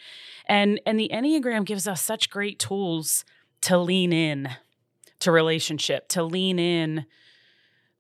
And 0.46 0.80
and 0.86 1.00
the 1.00 1.10
Enneagram 1.12 1.66
gives 1.66 1.88
us 1.88 2.02
such 2.02 2.30
great 2.30 2.60
tools 2.60 3.26
to 3.62 3.78
lean 3.78 4.14
in 4.14 4.50
to 5.20 5.32
relationship, 5.32 6.08
to 6.10 6.24
lean 6.24 6.60
in 6.60 7.06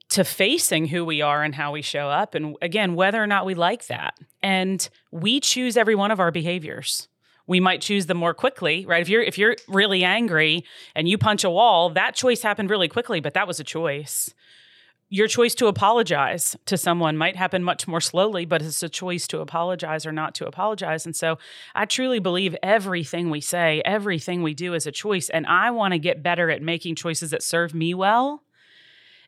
to 0.09 0.23
facing 0.23 0.87
who 0.87 1.03
we 1.03 1.21
are 1.21 1.43
and 1.43 1.55
how 1.55 1.71
we 1.71 1.81
show 1.81 2.09
up. 2.09 2.35
And 2.35 2.55
again, 2.61 2.95
whether 2.95 3.21
or 3.21 3.27
not 3.27 3.45
we 3.45 3.55
like 3.55 3.87
that. 3.87 4.17
And 4.43 4.87
we 5.11 5.39
choose 5.39 5.77
every 5.77 5.95
one 5.95 6.11
of 6.11 6.19
our 6.19 6.31
behaviors. 6.31 7.07
We 7.47 7.59
might 7.59 7.81
choose 7.81 8.07
them 8.07 8.17
more 8.17 8.33
quickly, 8.33 8.85
right? 8.85 9.01
If 9.01 9.09
you're 9.09 9.21
if 9.21 9.37
you're 9.37 9.55
really 9.67 10.03
angry 10.03 10.65
and 10.95 11.07
you 11.07 11.17
punch 11.17 11.43
a 11.43 11.49
wall, 11.49 11.89
that 11.91 12.15
choice 12.15 12.41
happened 12.41 12.69
really 12.69 12.87
quickly, 12.87 13.19
but 13.19 13.33
that 13.33 13.47
was 13.47 13.59
a 13.59 13.63
choice. 13.63 14.33
Your 15.09 15.27
choice 15.27 15.53
to 15.55 15.67
apologize 15.67 16.55
to 16.65 16.77
someone 16.77 17.15
might 17.15 17.35
happen 17.35 17.63
much 17.63 17.87
more 17.87 18.01
slowly, 18.01 18.45
but 18.45 18.63
it's 18.63 18.81
a 18.81 18.89
choice 18.89 19.27
to 19.27 19.39
apologize 19.39 20.05
or 20.05 20.11
not 20.11 20.33
to 20.35 20.47
apologize. 20.47 21.05
And 21.05 21.15
so 21.15 21.37
I 21.75 21.85
truly 21.85 22.19
believe 22.19 22.55
everything 22.63 23.29
we 23.29 23.39
say, 23.39 23.83
everything 23.85 24.41
we 24.41 24.55
do 24.55 24.73
is 24.73 24.87
a 24.87 24.91
choice. 24.91 25.29
And 25.29 25.45
I 25.45 25.69
want 25.69 25.93
to 25.93 25.99
get 25.99 26.23
better 26.23 26.49
at 26.49 26.63
making 26.63 26.95
choices 26.95 27.29
that 27.29 27.43
serve 27.43 27.75
me 27.75 27.93
well 27.93 28.41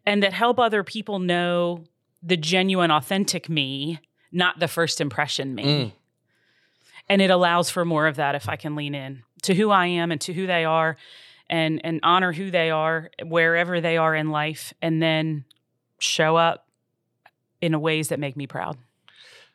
and 0.04 0.24
that 0.24 0.34
help 0.34 0.60
other 0.60 0.84
people 0.84 1.20
know 1.20 1.84
the 2.24 2.38
genuine, 2.38 2.90
authentic 2.90 3.48
me, 3.48 4.00
not 4.32 4.60
the 4.60 4.68
first 4.68 5.00
impression 5.00 5.54
me. 5.54 5.64
Mm. 5.64 5.92
And 7.10 7.22
it 7.22 7.30
allows 7.30 7.70
for 7.70 7.86
more 7.86 8.08
of 8.08 8.18
that 8.18 8.36
if 8.36 8.50
I 8.50 8.56
can 8.56 8.76
lean 8.76 8.94
in 8.94 9.24
to 9.44 9.56
who 9.56 9.72
I 9.72 9.88
am 9.88 10.12
and 10.12 10.20
to 10.22 10.34
who 10.34 10.48
they 10.48 10.66
are 10.66 10.98
and 11.50 11.80
and 11.84 12.00
honor 12.04 12.34
who 12.34 12.52
they 12.52 12.70
are 12.70 13.10
wherever 13.24 13.80
they 13.80 13.98
are 13.98 14.14
in 14.14 14.30
life 14.30 14.74
and 14.82 15.02
then 15.02 15.46
show 16.00 16.36
up 16.36 16.68
in 17.62 17.80
ways 17.80 18.10
that 18.10 18.20
make 18.20 18.36
me 18.36 18.46
proud. 18.48 18.78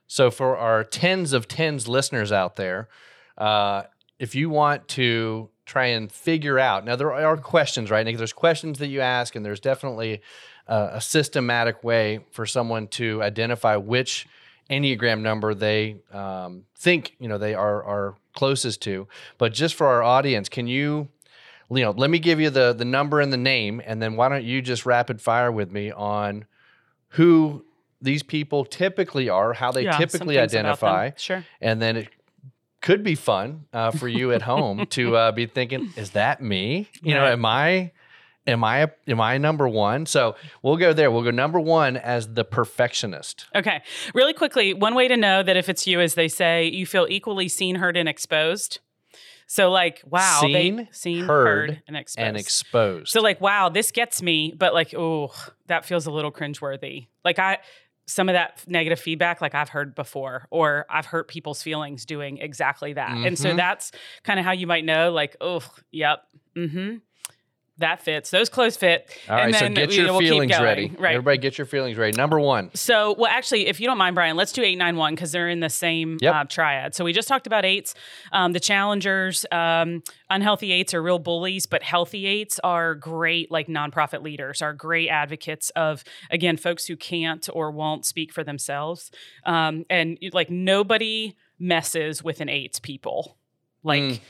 So 0.06 0.30
for 0.30 0.56
our 0.56 0.84
tens 0.84 1.32
of 1.32 1.48
tens 1.48 1.88
listeners 1.88 2.32
out 2.32 2.56
there, 2.56 2.88
uh, 3.38 3.82
if 4.18 4.34
you 4.34 4.50
want 4.50 4.88
to 4.88 5.50
try 5.64 5.86
and 5.86 6.10
figure 6.10 6.58
out. 6.58 6.84
Now 6.84 6.96
there 6.96 7.12
are 7.12 7.36
questions, 7.36 7.90
right? 7.90 8.04
Nick? 8.04 8.18
There's 8.18 8.32
questions 8.32 8.78
that 8.78 8.88
you 8.88 9.00
ask, 9.00 9.34
and 9.34 9.44
there's 9.44 9.60
definitely 9.60 10.20
uh, 10.66 10.90
a 10.92 11.00
systematic 11.00 11.82
way 11.84 12.20
for 12.30 12.46
someone 12.46 12.88
to 12.88 13.22
identify 13.22 13.76
which 13.76 14.26
enneagram 14.70 15.20
number 15.20 15.54
they 15.54 15.96
um, 16.12 16.64
think 16.76 17.16
you 17.18 17.28
know 17.28 17.38
they 17.38 17.54
are 17.54 17.82
are 17.84 18.14
closest 18.34 18.82
to. 18.82 19.06
But 19.38 19.52
just 19.52 19.74
for 19.74 19.86
our 19.86 20.02
audience, 20.02 20.48
can 20.48 20.66
you? 20.66 21.08
You 21.70 21.84
know, 21.84 21.92
let 21.92 22.10
me 22.10 22.18
give 22.18 22.38
you 22.38 22.50
the 22.50 22.74
the 22.74 22.84
number 22.84 23.20
and 23.20 23.32
the 23.32 23.38
name, 23.38 23.80
and 23.84 24.02
then 24.02 24.16
why 24.16 24.28
don't 24.28 24.44
you 24.44 24.60
just 24.60 24.84
rapid 24.84 25.22
fire 25.22 25.50
with 25.50 25.70
me 25.70 25.90
on 25.90 26.44
who 27.10 27.64
these 28.02 28.22
people 28.22 28.64
typically 28.64 29.28
are, 29.28 29.54
how 29.54 29.72
they 29.72 29.84
yeah, 29.84 29.96
typically 29.96 30.38
identify, 30.38 31.12
sure, 31.16 31.44
and 31.62 31.80
then 31.80 31.96
it 31.96 32.08
could 32.82 33.02
be 33.02 33.14
fun 33.14 33.64
uh, 33.72 33.90
for 33.90 34.08
you 34.08 34.32
at 34.32 34.42
home 34.42 34.86
to 34.86 35.16
uh, 35.16 35.32
be 35.32 35.46
thinking, 35.46 35.92
is 35.96 36.10
that 36.10 36.42
me? 36.42 36.88
You 37.02 37.14
know, 37.14 37.24
am 37.24 37.46
I 37.46 37.92
am 38.46 38.64
I 38.64 38.90
am 39.06 39.20
I 39.20 39.38
number 39.38 39.68
one? 39.68 40.06
So 40.06 40.36
we'll 40.62 40.76
go 40.76 40.92
there. 40.92 41.10
We'll 41.10 41.22
go 41.22 41.30
number 41.30 41.60
one 41.60 41.96
as 41.96 42.34
the 42.34 42.44
perfectionist. 42.44 43.46
Okay, 43.54 43.82
really 44.14 44.34
quickly, 44.34 44.74
one 44.74 44.94
way 44.94 45.08
to 45.08 45.16
know 45.16 45.42
that 45.42 45.56
if 45.56 45.68
it's 45.68 45.86
you 45.86 46.00
is 46.00 46.14
they 46.14 46.28
say 46.28 46.66
you 46.66 46.86
feel 46.86 47.06
equally 47.08 47.48
seen, 47.48 47.76
heard, 47.76 47.96
and 47.96 48.08
exposed. 48.08 48.80
So 49.46 49.70
like, 49.70 50.00
wow, 50.08 50.40
seen, 50.40 50.76
they, 50.76 50.88
seen, 50.92 51.24
heard, 51.24 51.70
heard, 51.70 51.82
and 51.86 51.96
exposed. 51.96 52.26
and 52.26 52.36
exposed. 52.38 53.08
So 53.08 53.20
like, 53.20 53.40
wow, 53.40 53.68
this 53.68 53.90
gets 53.90 54.22
me, 54.22 54.54
but 54.56 54.72
like, 54.72 54.94
oh, 54.94 55.30
that 55.66 55.84
feels 55.84 56.06
a 56.06 56.10
little 56.10 56.32
cringeworthy. 56.32 57.08
Like 57.22 57.38
I, 57.38 57.58
some 58.06 58.30
of 58.30 58.32
that 58.32 58.64
negative 58.66 58.98
feedback 58.98 59.42
like 59.42 59.54
I've 59.54 59.68
heard 59.68 59.94
before 59.94 60.46
or 60.50 60.86
I've 60.88 61.04
hurt 61.04 61.28
people's 61.28 61.62
feelings 61.62 62.06
doing 62.06 62.38
exactly 62.38 62.94
that. 62.94 63.10
Mm-hmm. 63.10 63.26
And 63.26 63.38
so 63.38 63.48
mm-hmm. 63.48 63.58
that's 63.58 63.92
kind 64.24 64.40
of 64.40 64.46
how 64.46 64.52
you 64.52 64.66
might 64.66 64.86
know 64.86 65.12
like, 65.12 65.36
oh, 65.40 65.62
yep. 65.90 66.22
Mhm 66.56 67.02
that 67.78 68.02
fits. 68.02 68.30
Those 68.30 68.48
clothes 68.48 68.76
fit. 68.76 69.10
All 69.28 69.36
right, 69.36 69.46
and 69.46 69.54
then, 69.54 69.74
so 69.74 69.74
get 69.74 69.94
your 69.94 70.06
know, 70.06 70.18
feelings 70.18 70.52
we'll 70.52 70.62
ready. 70.62 70.92
Right. 70.98 71.14
Everybody 71.14 71.38
get 71.38 71.56
your 71.56 71.66
feelings 71.66 71.96
ready. 71.96 72.16
Number 72.16 72.38
one. 72.38 72.70
So, 72.74 73.14
well, 73.18 73.30
actually, 73.30 73.66
if 73.66 73.80
you 73.80 73.86
don't 73.86 73.96
mind, 73.98 74.14
Brian, 74.14 74.36
let's 74.36 74.52
do 74.52 74.62
891 74.62 75.14
because 75.14 75.32
they're 75.32 75.48
in 75.48 75.60
the 75.60 75.70
same 75.70 76.18
yep. 76.20 76.34
uh, 76.34 76.44
triad. 76.44 76.94
So 76.94 77.04
we 77.04 77.12
just 77.12 77.28
talked 77.28 77.46
about 77.46 77.64
eights. 77.64 77.94
Um, 78.30 78.52
the 78.52 78.60
challengers, 78.60 79.46
um, 79.50 80.02
unhealthy 80.28 80.70
eights 80.70 80.92
are 80.92 81.02
real 81.02 81.18
bullies, 81.18 81.64
but 81.64 81.82
healthy 81.82 82.26
eights 82.26 82.60
are 82.62 82.94
great, 82.94 83.50
like 83.50 83.68
nonprofit 83.68 84.22
leaders, 84.22 84.60
are 84.60 84.74
great 84.74 85.08
advocates 85.08 85.70
of, 85.70 86.04
again, 86.30 86.58
folks 86.58 86.86
who 86.86 86.96
can't 86.96 87.48
or 87.52 87.70
won't 87.70 88.04
speak 88.04 88.32
for 88.32 88.44
themselves. 88.44 89.10
Um, 89.46 89.86
and 89.88 90.18
like 90.32 90.50
nobody 90.50 91.36
messes 91.58 92.22
with 92.22 92.42
an 92.42 92.50
eights 92.50 92.78
people. 92.78 93.38
Like, 93.82 94.02
mm 94.02 94.20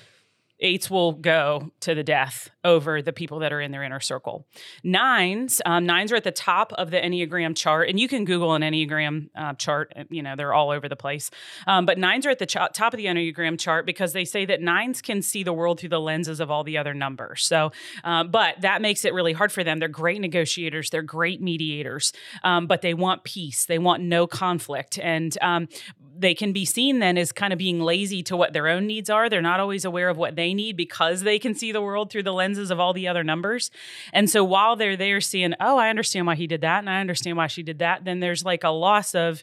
eights 0.63 0.89
will 0.89 1.13
go 1.13 1.71
to 1.81 1.95
the 1.95 2.03
death 2.03 2.51
over 2.65 3.03
the 3.03 3.13
people 3.13 3.41
that 3.41 3.53
are 3.53 3.61
in 3.61 3.73
their 3.73 3.83
inner 3.83 4.01
circle. 4.01 4.47
Nines, 4.83 5.61
um, 5.67 5.85
nines 5.85 6.13
are 6.13 6.17
at 6.17 6.25
the 6.25 6.31
top 6.31 6.73
of 6.75 6.91
the 6.91 6.99
Enneagram 6.99 7.57
chart, 7.57 7.89
and 7.89 7.99
you 7.99 8.09
can 8.09 8.25
Google 8.25 8.55
an 8.55 8.63
Enneagram 8.63 9.29
uh, 9.35 9.55
chart. 9.55 9.93
You 10.11 10.23
know, 10.23 10.37
they're 10.37 10.55
all 10.55 10.71
over 10.71 10.89
the 10.89 10.97
place. 10.97 11.31
Um, 11.67 11.85
but 11.85 11.99
nines 11.99 12.25
are 12.25 12.31
at 12.31 12.39
the 12.39 12.47
ch- 12.47 12.57
top 12.73 12.95
of 12.95 12.97
the 12.97 13.07
Enneagram 13.07 13.59
chart 13.59 13.85
because 13.85 14.13
they 14.13 14.25
say 14.25 14.45
that 14.47 14.61
nines 14.61 15.03
can 15.03 15.21
see 15.23 15.43
the 15.43 15.53
world 15.53 15.81
through 15.81 15.89
the 15.91 16.01
lenses 16.01 16.41
of 16.41 16.51
all 16.51 16.65
the 16.65 16.79
other 16.79 16.95
numbers. 16.95 17.45
So, 17.45 17.73
um, 18.05 18.31
but 18.31 18.61
that 18.61 18.81
makes 18.81 19.05
it 19.05 19.13
really 19.13 19.33
hard 19.33 19.53
for 19.53 19.65
them. 19.65 19.81
They're 19.81 19.89
great 19.89 20.21
negotiators, 20.21 20.91
they're 20.91 21.03
great 21.03 21.43
mediators, 21.43 22.13
um, 22.45 22.67
but 22.67 22.83
they 22.83 22.95
want 22.95 23.25
peace, 23.25 23.67
they 23.67 23.79
want 23.79 24.03
no 24.03 24.27
conflict. 24.27 24.99
And 24.99 25.37
um, 25.43 25.69
they 26.17 26.35
can 26.35 26.53
be 26.53 26.65
seen 26.65 26.99
then 26.99 27.17
as 27.17 27.33
kind 27.33 27.53
of 27.53 27.59
being 27.59 27.81
lazy 27.81 28.23
to 28.25 28.37
what 28.37 28.53
their 28.53 28.69
own 28.69 28.87
needs 28.87 29.11
are. 29.11 29.29
They're 29.29 29.43
not 29.43 29.61
always 29.61 29.85
aware 29.85 30.09
of 30.09 30.17
what 30.17 30.37
they 30.37 30.55
need 30.55 30.77
because 30.77 31.23
they 31.23 31.39
can 31.39 31.55
see 31.55 31.73
the 31.73 31.81
world 31.81 32.11
through 32.11 32.25
the 32.25 32.33
lenses 32.33 32.71
of 32.71 32.81
all 32.81 32.93
the 32.93 33.09
other 33.09 33.25
numbers. 33.25 33.71
And 34.13 34.29
so 34.29 34.45
while 34.45 34.77
they're 34.77 34.97
there 34.97 35.21
seeing, 35.21 35.55
oh, 35.61 35.79
I 35.79 35.91
understand 35.91 36.27
why 36.27 36.35
he 36.35 36.47
did 36.47 36.61
that 36.63 36.81
and 36.81 36.91
I 36.91 37.01
understand 37.01 37.37
why 37.37 37.47
she 37.47 37.63
did 37.63 37.79
that, 37.79 38.05
then 38.05 38.21
there's 38.21 38.45
like 38.45 38.65
a 38.65 38.71
loss 38.71 39.15
of 39.15 39.43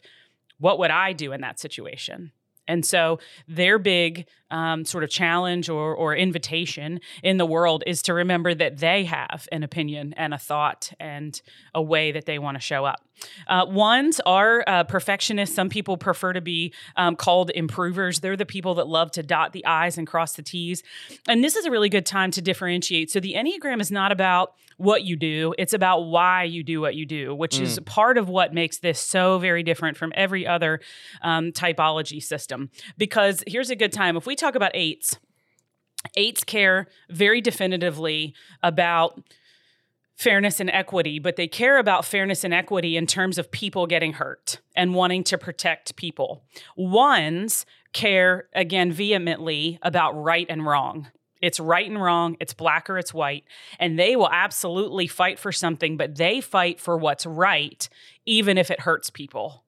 what 0.58 0.78
would 0.78 0.90
I 0.90 1.12
do 1.12 1.32
in 1.32 1.40
that 1.40 1.58
situation? 1.58 2.32
And 2.68 2.86
so 2.86 3.18
their 3.48 3.78
big 3.78 4.26
um, 4.50 4.84
sort 4.84 5.04
of 5.04 5.10
challenge 5.10 5.68
or, 5.68 5.94
or 5.94 6.14
invitation 6.14 7.00
in 7.22 7.36
the 7.36 7.46
world 7.46 7.82
is 7.86 8.02
to 8.02 8.14
remember 8.14 8.54
that 8.54 8.78
they 8.78 9.04
have 9.04 9.48
an 9.52 9.62
opinion 9.62 10.14
and 10.16 10.34
a 10.34 10.38
thought 10.38 10.92
and 10.98 11.40
a 11.74 11.82
way 11.82 12.12
that 12.12 12.26
they 12.26 12.38
want 12.38 12.56
to 12.56 12.60
show 12.60 12.84
up. 12.84 13.00
Uh, 13.46 13.66
ones 13.68 14.20
are 14.26 14.64
uh, 14.66 14.84
perfectionists. 14.84 15.54
Some 15.54 15.68
people 15.68 15.96
prefer 15.96 16.32
to 16.32 16.40
be 16.40 16.72
um, 16.96 17.16
called 17.16 17.50
improvers. 17.54 18.20
They're 18.20 18.36
the 18.36 18.46
people 18.46 18.74
that 18.76 18.88
love 18.88 19.10
to 19.12 19.22
dot 19.22 19.52
the 19.52 19.64
I's 19.66 19.98
and 19.98 20.06
cross 20.06 20.34
the 20.34 20.42
T's. 20.42 20.82
And 21.28 21.44
this 21.44 21.56
is 21.56 21.64
a 21.64 21.70
really 21.70 21.88
good 21.88 22.06
time 22.06 22.30
to 22.32 22.42
differentiate. 22.42 23.10
So 23.10 23.20
the 23.20 23.34
Enneagram 23.34 23.80
is 23.80 23.90
not 23.90 24.12
about 24.12 24.54
what 24.76 25.04
you 25.04 25.14
do, 25.14 25.54
it's 25.58 25.74
about 25.74 26.06
why 26.06 26.42
you 26.42 26.62
do 26.64 26.80
what 26.80 26.94
you 26.94 27.04
do, 27.04 27.34
which 27.34 27.58
mm. 27.58 27.60
is 27.60 27.78
part 27.80 28.16
of 28.16 28.30
what 28.30 28.54
makes 28.54 28.78
this 28.78 28.98
so 28.98 29.38
very 29.38 29.62
different 29.62 29.98
from 29.98 30.10
every 30.16 30.46
other 30.46 30.80
um, 31.20 31.52
typology 31.52 32.22
system. 32.22 32.70
Because 32.96 33.44
here's 33.46 33.68
a 33.68 33.76
good 33.76 33.92
time 33.92 34.16
if 34.16 34.24
we 34.24 34.34
talk 34.40 34.54
about 34.54 34.72
eights, 34.74 35.18
eights 36.16 36.44
care 36.44 36.88
very 37.08 37.40
definitively 37.40 38.34
about 38.62 39.20
fairness 40.16 40.60
and 40.60 40.70
equity, 40.70 41.18
but 41.18 41.36
they 41.36 41.48
care 41.48 41.78
about 41.78 42.04
fairness 42.04 42.44
and 42.44 42.52
equity 42.52 42.96
in 42.96 43.06
terms 43.06 43.38
of 43.38 43.50
people 43.50 43.86
getting 43.86 44.12
hurt 44.14 44.60
and 44.76 44.94
wanting 44.94 45.24
to 45.24 45.38
protect 45.38 45.96
people. 45.96 46.42
Ones 46.76 47.64
care, 47.94 48.46
again, 48.54 48.92
vehemently 48.92 49.78
about 49.82 50.12
right 50.12 50.46
and 50.50 50.66
wrong. 50.66 51.08
It's 51.40 51.58
right 51.58 51.88
and 51.88 52.00
wrong, 52.00 52.36
it's 52.38 52.52
black 52.52 52.90
or 52.90 52.98
it's 52.98 53.14
white. 53.14 53.44
And 53.78 53.98
they 53.98 54.14
will 54.14 54.28
absolutely 54.30 55.06
fight 55.06 55.38
for 55.38 55.52
something, 55.52 55.96
but 55.96 56.16
they 56.16 56.42
fight 56.42 56.80
for 56.80 56.98
what's 56.98 57.24
right, 57.24 57.88
even 58.26 58.58
if 58.58 58.70
it 58.70 58.80
hurts 58.80 59.08
people 59.08 59.64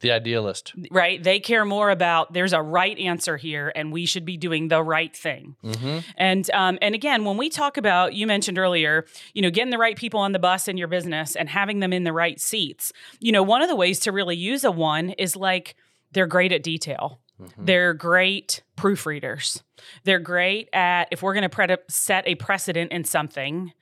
the 0.00 0.12
idealist. 0.12 0.72
Right? 0.90 1.22
They 1.22 1.40
care 1.40 1.64
more 1.64 1.90
about 1.90 2.32
there's 2.32 2.52
a 2.52 2.62
right 2.62 2.98
answer 2.98 3.36
here 3.36 3.72
and 3.74 3.92
we 3.92 4.06
should 4.06 4.24
be 4.24 4.36
doing 4.36 4.68
the 4.68 4.82
right 4.82 5.14
thing. 5.14 5.56
Mm-hmm. 5.64 5.98
and 6.16 6.50
um, 6.52 6.78
and 6.82 6.94
again 6.94 7.24
when 7.24 7.36
we 7.36 7.48
talk 7.48 7.76
about 7.76 8.14
you 8.14 8.26
mentioned 8.26 8.58
earlier 8.58 9.06
you 9.32 9.42
know 9.42 9.50
getting 9.50 9.70
the 9.70 9.78
right 9.78 9.96
people 9.96 10.20
on 10.20 10.32
the 10.32 10.38
bus 10.38 10.68
in 10.68 10.76
your 10.76 10.88
business 10.88 11.36
and 11.36 11.48
having 11.48 11.80
them 11.80 11.92
in 11.92 12.04
the 12.04 12.12
right 12.12 12.40
seats 12.40 12.92
you 13.20 13.32
know 13.32 13.42
one 13.42 13.62
of 13.62 13.68
the 13.68 13.76
ways 13.76 14.00
to 14.00 14.12
really 14.12 14.36
use 14.36 14.64
a 14.64 14.70
one 14.70 15.10
is 15.10 15.36
like 15.36 15.74
they're 16.12 16.26
great 16.26 16.52
at 16.52 16.62
detail. 16.62 17.20
Mm-hmm. 17.40 17.64
they're 17.64 17.94
great 17.94 18.62
proofreaders. 18.76 19.60
They're 20.04 20.20
great 20.20 20.68
at 20.72 21.08
if 21.10 21.20
we're 21.20 21.34
going 21.34 21.42
to 21.42 21.48
pre- 21.48 21.76
set 21.88 22.28
a 22.28 22.36
precedent 22.36 22.92
in 22.92 23.02
something 23.02 23.72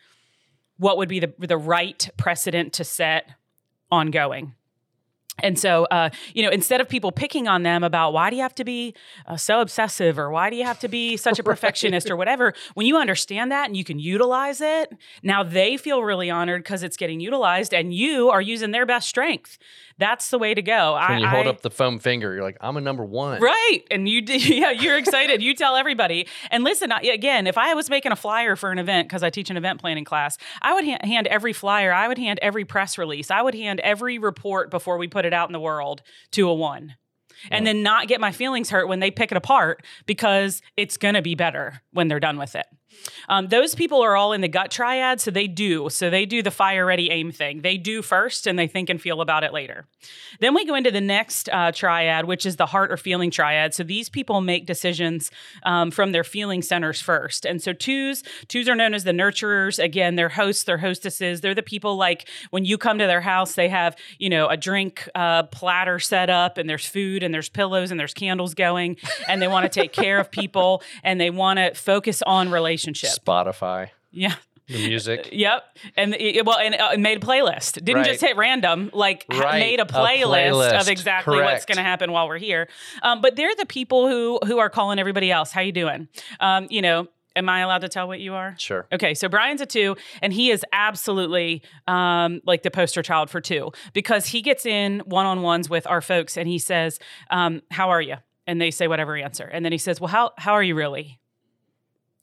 what 0.79 0.97
would 0.97 1.09
be 1.09 1.21
the, 1.21 1.33
the 1.39 1.59
right 1.59 2.09
precedent 2.17 2.73
to 2.75 2.85
set 2.85 3.31
ongoing 3.91 4.55
and 5.39 5.59
so, 5.59 5.85
uh, 5.85 6.11
you 6.35 6.43
know, 6.43 6.51
instead 6.51 6.81
of 6.81 6.89
people 6.89 7.11
picking 7.11 7.49
on 7.49 7.63
them 7.63 7.83
about 7.83 8.13
why 8.13 8.29
do 8.29 8.37
you 8.37 8.43
have 8.43 8.55
to 8.57 8.65
be 8.65 8.95
uh, 9.27 9.37
so 9.37 9.61
obsessive 9.61 10.19
or 10.19 10.31
why 10.31 10.51
do 10.51 10.57
you 10.57 10.65
have 10.65 10.79
to 10.81 10.89
be 10.89 11.17
such 11.17 11.39
a 11.39 11.43
perfectionist 11.53 12.07
right. 12.07 12.13
or 12.13 12.17
whatever, 12.17 12.53
when 12.75 12.87
you 12.87 12.99
understand 12.99 13.51
that 13.51 13.67
and 13.67 13.77
you 13.77 13.85
can 13.85 13.99
utilize 13.99 14.61
it, 14.61 14.95
now 15.23 15.43
they 15.43 15.79
feel 15.79 16.03
really 16.03 16.31
honored 16.31 16.63
because 16.63 16.83
it's 16.83 16.99
getting 16.99 17.19
utilized 17.19 17.73
and 17.73 17.95
you 17.95 18.29
are 18.29 18.43
using 18.43 18.73
their 18.73 18.85
best 18.85 19.09
strength. 19.09 19.59
That's 19.99 20.31
the 20.31 20.39
way 20.39 20.55
to 20.55 20.63
go. 20.63 20.99
when 21.09 21.21
you 21.21 21.29
hold 21.29 21.47
I, 21.47 21.51
up 21.51 21.61
the 21.61 21.71
foam 21.71 21.99
finger, 21.99 22.35
you're 22.35 22.43
like, 22.43 22.57
I'm 22.61 22.77
a 22.77 22.81
number 22.81 23.05
one. 23.05 23.41
Right. 23.41 23.81
And 23.91 24.09
you, 24.09 24.21
yeah, 24.27 24.71
you're 24.71 24.99
excited. 24.99 25.43
you 25.43 25.55
tell 25.55 25.77
everybody. 25.77 26.27
And 26.51 26.65
listen, 26.65 26.93
again, 26.93 27.47
if 27.47 27.57
I 27.57 27.75
was 27.75 27.89
making 27.89 28.13
a 28.13 28.17
flyer 28.17 28.57
for 28.57 28.73
an 28.73 28.79
event, 28.79 29.09
because 29.09 29.23
I 29.23 29.31
teach 29.31 29.51
an 29.51 29.57
event 29.57 29.81
planning 29.81 30.05
class, 30.05 30.39
I 30.61 30.75
would 30.75 30.85
ha- 30.85 30.99
hand 31.03 31.27
every 31.29 31.53
flyer, 31.53 31.93
I 31.93 32.09
would 32.09 32.19
hand 32.19 32.39
every 32.43 32.65
press 32.65 32.99
release, 32.99 33.31
I 33.31 33.43
would 33.43 33.55
hand 33.55 33.81
every 33.81 34.19
report 34.19 34.71
before 34.71 34.99
we 34.99 35.09
put 35.09 35.22
it 35.25 35.33
out 35.33 35.49
in 35.49 35.53
the 35.53 35.61
world 35.61 36.03
to 36.33 36.49
a 36.49 36.55
one 36.55 36.95
and 37.51 37.67
then 37.67 37.83
not 37.83 38.09
get 38.09 38.21
my 38.21 38.33
feelings 38.33 38.71
hurt 38.71 38.89
when 38.89 39.01
they 39.01 39.11
pick 39.11 39.33
it 39.33 39.37
apart 39.37 39.85
because 40.07 40.63
it's 40.77 40.97
going 40.97 41.15
to 41.15 41.23
be 41.23 41.35
better 41.35 41.81
when 41.93 42.09
they're 42.09 42.21
done 42.21 42.39
with 42.39 42.55
it. 42.55 42.67
Um, 43.29 43.49
those 43.49 43.75
people 43.75 44.03
are 44.03 44.17
all 44.17 44.33
in 44.33 44.41
the 44.41 44.49
gut 44.49 44.71
triad, 44.71 45.21
so 45.21 45.31
they 45.31 45.47
do. 45.47 45.89
So 45.91 46.11
they 46.11 46.27
do 46.27 46.43
the 46.43 46.51
fire 46.51 46.85
ready 46.85 47.11
aim 47.11 47.33
thing. 47.33 47.63
They 47.63 47.77
do 47.77 48.03
first 48.03 48.47
and 48.47 48.59
they 48.59 48.67
think 48.67 48.91
and 48.91 49.01
feel 49.01 49.21
about 49.21 49.45
it 49.45 49.53
later. 49.53 49.87
Then 50.41 50.55
we 50.55 50.65
go 50.65 50.75
into 50.75 50.91
the 50.91 51.01
next 51.01 51.49
uh, 51.53 51.73
triad, 51.73 52.27
which 52.27 52.45
is 52.45 52.57
the 52.57 52.67
heart 52.67 52.91
or 52.91 52.97
feeling 52.97 53.31
triad. 53.31 53.75
So 53.75 53.83
these 53.83 54.09
people 54.09 54.41
make 54.41 54.67
decisions 54.67 55.31
um, 55.63 55.91
from 55.91 56.13
their 56.13 56.25
feeling 56.25 56.63
centers 56.63 57.01
first. 57.01 57.45
And 57.45 57.63
so 57.63 57.73
twos, 57.73 58.23
twos 58.49 58.69
are 58.69 58.75
known 58.75 58.95
as 58.95 59.05
the 59.05 59.13
nurturers. 59.13 59.83
Again, 59.83 60.17
they're 60.17 60.29
hosts, 60.29 60.65
they're 60.65 60.79
hostesses. 60.79 61.41
They're 61.41 61.55
the 61.55 61.63
people 61.63 61.97
like 61.97 62.29
when 62.51 62.65
you 62.65 62.79
come 62.79 62.99
to 62.99 63.07
their 63.07 63.21
house, 63.21 63.55
they 63.55 63.69
have, 63.69 63.97
you 64.19 64.29
know, 64.29 64.49
a 64.49 64.57
drink 64.57 65.09
uh, 65.15 65.45
platter 65.45 65.99
set 65.99 66.31
up 66.31 66.59
and 66.59 66.69
there's 66.69 66.87
food 66.87 67.23
and 67.23 67.33
there's 67.33 67.49
pillows 67.49 67.91
and 67.91 67.99
there's 67.99 68.15
candles 68.15 68.55
going 68.55 68.97
and 69.29 69.41
they 69.41 69.49
want 69.49 69.65
to 69.65 69.81
take 69.81 69.93
care 69.93 70.19
of 70.19 70.31
people 70.31 70.83
and 71.03 71.21
they 71.21 71.31
want 71.31 71.59
to 71.59 71.75
focus 71.75 72.23
on 72.23 72.51
relationships 72.51 72.82
relationship. 72.83 73.25
Spotify. 73.25 73.91
Yeah. 74.11 74.35
The 74.69 74.89
music. 74.89 75.29
yep. 75.33 75.65
And 75.97 76.15
it, 76.15 76.45
well, 76.47 76.59
and 76.59 76.75
uh, 76.75 76.97
made 76.99 77.23
a 77.23 77.27
playlist. 77.27 77.75
Didn't 77.75 77.97
right. 77.97 78.07
just 78.07 78.21
hit 78.21 78.37
random. 78.37 78.91
Like 78.93 79.27
right. 79.31 79.59
made 79.59 79.81
a 79.81 79.85
playlist, 79.85 80.23
a 80.23 80.53
playlist. 80.53 80.81
of 80.81 80.89
exactly 80.89 81.37
Correct. 81.37 81.53
what's 81.53 81.65
going 81.65 81.77
to 81.77 81.83
happen 81.83 82.13
while 82.13 82.29
we're 82.29 82.39
here. 82.39 82.69
Um, 83.03 83.21
but 83.21 83.37
they're 83.37 83.55
the 83.57 83.67
people 83.67 84.09
who 84.09 84.39
who 84.47 84.59
are 84.59 84.71
calling 84.71 84.99
everybody 84.99 85.31
else. 85.31 85.53
How 85.53 85.61
you 85.61 85.73
doing? 85.73 86.09
Um, 86.41 86.67
you 86.71 86.83
know, 86.83 87.09
Am 87.35 87.49
I 87.49 87.61
allowed 87.61 87.81
to 87.81 87.89
tell 87.89 88.09
what 88.09 88.21
you 88.21 88.35
are? 88.35 88.55
Sure. 88.59 88.87
Okay, 88.93 89.15
so 89.15 89.27
Brian's 89.27 89.63
a 89.63 89.67
two, 89.67 89.97
and 90.21 90.35
he 90.35 90.51
is 90.51 90.65
absolutely 90.71 91.63
um, 91.87 92.43
like 92.45 92.63
the 92.63 92.71
poster 92.71 93.03
child 93.03 93.31
for 93.31 93.41
two 93.41 93.73
because 93.95 94.27
he 94.27 94.43
gets 94.43 94.67
in 94.67 95.01
one 95.07 95.25
on 95.25 95.41
ones 95.41 95.71
with 95.71 95.87
our 95.87 96.03
folks 96.03 96.37
and 96.37 96.47
he 96.47 96.59
says, 96.59 96.99
um, 97.31 97.63
How 97.71 97.89
are 97.89 98.03
you? 98.03 98.17
And 98.47 98.61
they 98.61 98.71
say 98.71 98.89
whatever 98.89 99.17
answer. 99.17 99.45
And 99.45 99.65
then 99.65 99.73
he 99.73 99.79
says, 99.79 99.99
Well, 100.01 100.09
how, 100.09 100.33
how 100.37 100.53
are 100.53 100.63
you 100.63 100.75
really? 100.75 101.21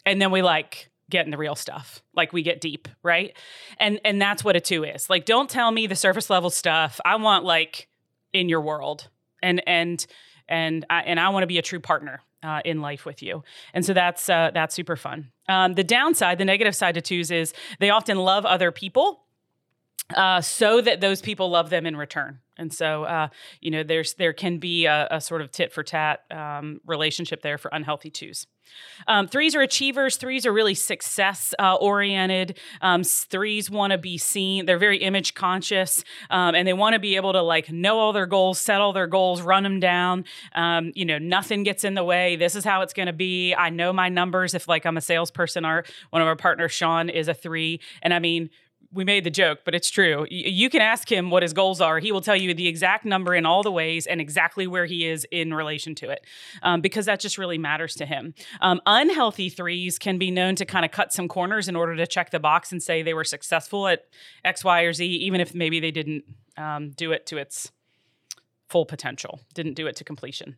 And 0.09 0.21
then 0.21 0.31
we 0.31 0.41
like 0.41 0.89
get 1.09 1.25
in 1.25 1.31
the 1.31 1.37
real 1.37 1.55
stuff 1.55 2.03
like 2.13 2.33
we 2.33 2.43
get 2.43 2.61
deep 2.61 2.87
right 3.01 3.35
and 3.79 3.99
and 4.05 4.21
that's 4.21 4.43
what 4.43 4.55
a 4.55 4.59
two 4.59 4.83
is 4.83 5.09
like 5.09 5.25
don't 5.25 5.49
tell 5.49 5.71
me 5.71 5.87
the 5.87 5.95
surface 5.95 6.29
level 6.29 6.49
stuff 6.49 6.99
i 7.03 7.15
want 7.15 7.43
like 7.43 7.87
in 8.31 8.47
your 8.47 8.61
world 8.61 9.09
and 9.41 9.61
and 9.65 10.05
and 10.49 10.85
I, 10.89 11.01
and 11.01 11.19
I 11.19 11.29
want 11.29 11.43
to 11.43 11.47
be 11.47 11.59
a 11.59 11.61
true 11.61 11.79
partner 11.79 12.21
uh, 12.43 12.61
in 12.65 12.81
life 12.81 13.05
with 13.05 13.21
you. 13.21 13.43
And 13.73 13.85
so 13.85 13.93
that's 13.93 14.29
uh, 14.29 14.51
that's 14.53 14.75
super 14.75 14.95
fun. 14.95 15.31
Um, 15.47 15.75
the 15.75 15.83
downside, 15.83 16.37
the 16.37 16.45
negative 16.45 16.75
side 16.75 16.95
to 16.95 17.01
twos 17.01 17.31
is 17.31 17.53
they 17.79 17.91
often 17.91 18.17
love 18.17 18.45
other 18.45 18.71
people 18.71 19.21
uh, 20.15 20.41
so 20.41 20.81
that 20.81 21.01
those 21.01 21.21
people 21.21 21.49
love 21.49 21.69
them 21.69 21.85
in 21.85 21.95
return. 21.95 22.39
And 22.59 22.73
so, 22.73 23.05
uh, 23.05 23.29
you 23.61 23.71
know, 23.71 23.83
there's 23.83 24.13
there 24.15 24.33
can 24.33 24.57
be 24.57 24.85
a, 24.85 25.07
a 25.09 25.21
sort 25.21 25.41
of 25.41 25.51
tit 25.51 25.71
for 25.71 25.83
tat 25.83 26.21
um, 26.29 26.81
relationship 26.85 27.41
there 27.41 27.57
for 27.57 27.69
unhealthy 27.73 28.11
twos. 28.11 28.45
Um, 29.07 29.27
threes 29.27 29.55
are 29.55 29.61
achievers. 29.61 30.17
Threes 30.17 30.45
are 30.45 30.53
really 30.53 30.75
success 30.75 31.53
uh, 31.59 31.75
oriented. 31.75 32.57
Um, 32.81 33.03
threes 33.03 33.69
want 33.69 33.91
to 33.91 33.97
be 33.97 34.17
seen. 34.17 34.65
They're 34.65 34.77
very 34.77 34.97
image 34.97 35.33
conscious, 35.33 36.03
um, 36.29 36.55
and 36.55 36.67
they 36.67 36.73
want 36.73 36.93
to 36.93 36.99
be 36.99 37.15
able 37.15 37.33
to 37.33 37.41
like 37.41 37.71
know 37.71 37.97
all 37.97 38.13
their 38.13 38.25
goals, 38.25 38.59
set 38.59 38.81
all 38.81 38.93
their 38.93 39.07
goals, 39.07 39.41
run 39.41 39.63
them 39.63 39.79
down. 39.79 40.25
Um, 40.53 40.91
you 40.95 41.05
know, 41.05 41.17
nothing 41.17 41.63
gets 41.63 41.83
in 41.83 41.93
the 41.93 42.03
way. 42.03 42.35
This 42.35 42.55
is 42.55 42.63
how 42.63 42.81
it's 42.81 42.93
going 42.93 43.07
to 43.07 43.13
be. 43.13 43.53
I 43.55 43.69
know 43.69 43.91
my 43.93 44.09
numbers. 44.09 44.53
If 44.53 44.67
like 44.67 44.85
I'm 44.85 44.97
a 44.97 45.01
salesperson, 45.01 45.65
our 45.65 45.83
one 46.11 46.21
of 46.21 46.27
our 46.27 46.35
partners, 46.35 46.71
Sean, 46.71 47.09
is 47.09 47.27
a 47.27 47.33
three, 47.33 47.79
and 48.01 48.13
I 48.13 48.19
mean 48.19 48.49
we 48.91 49.03
made 49.03 49.23
the 49.23 49.29
joke, 49.29 49.59
but 49.65 49.75
it's 49.75 49.89
true. 49.89 50.25
You 50.29 50.69
can 50.69 50.81
ask 50.81 51.11
him 51.11 51.29
what 51.29 51.43
his 51.43 51.53
goals 51.53 51.79
are. 51.79 51.99
He 51.99 52.11
will 52.11 52.21
tell 52.21 52.35
you 52.35 52.53
the 52.53 52.67
exact 52.67 53.05
number 53.05 53.35
in 53.35 53.45
all 53.45 53.61
the 53.61 53.71
ways 53.71 54.07
and 54.07 54.19
exactly 54.19 54.65
where 54.65 54.85
he 54.85 55.05
is 55.05 55.27
in 55.31 55.53
relation 55.53 55.93
to 55.95 56.09
it, 56.09 56.25
um, 56.63 56.81
because 56.81 57.05
that 57.05 57.19
just 57.19 57.37
really 57.37 57.59
matters 57.59 57.93
to 57.95 58.05
him. 58.05 58.33
Um, 58.61 58.81
unhealthy 58.87 59.49
threes 59.49 59.99
can 59.99 60.17
be 60.17 60.31
known 60.31 60.55
to 60.55 60.65
kind 60.65 60.85
of 60.85 60.91
cut 60.91 61.13
some 61.13 61.27
corners 61.27 61.67
in 61.67 61.75
order 61.75 61.95
to 61.95 62.07
check 62.07 62.31
the 62.31 62.39
box 62.39 62.71
and 62.71 62.81
say 62.81 63.03
they 63.03 63.13
were 63.13 63.23
successful 63.23 63.87
at 63.87 64.05
X, 64.43 64.63
Y, 64.63 64.81
or 64.81 64.93
Z, 64.93 65.05
even 65.05 65.39
if 65.39 65.53
maybe 65.53 65.79
they 65.79 65.91
didn't 65.91 66.23
um, 66.57 66.89
do 66.91 67.11
it 67.11 67.27
to 67.27 67.37
its 67.37 67.71
full 68.69 68.85
potential, 68.85 69.39
didn't 69.53 69.73
do 69.73 69.85
it 69.85 69.95
to 69.97 70.03
completion. 70.03 70.57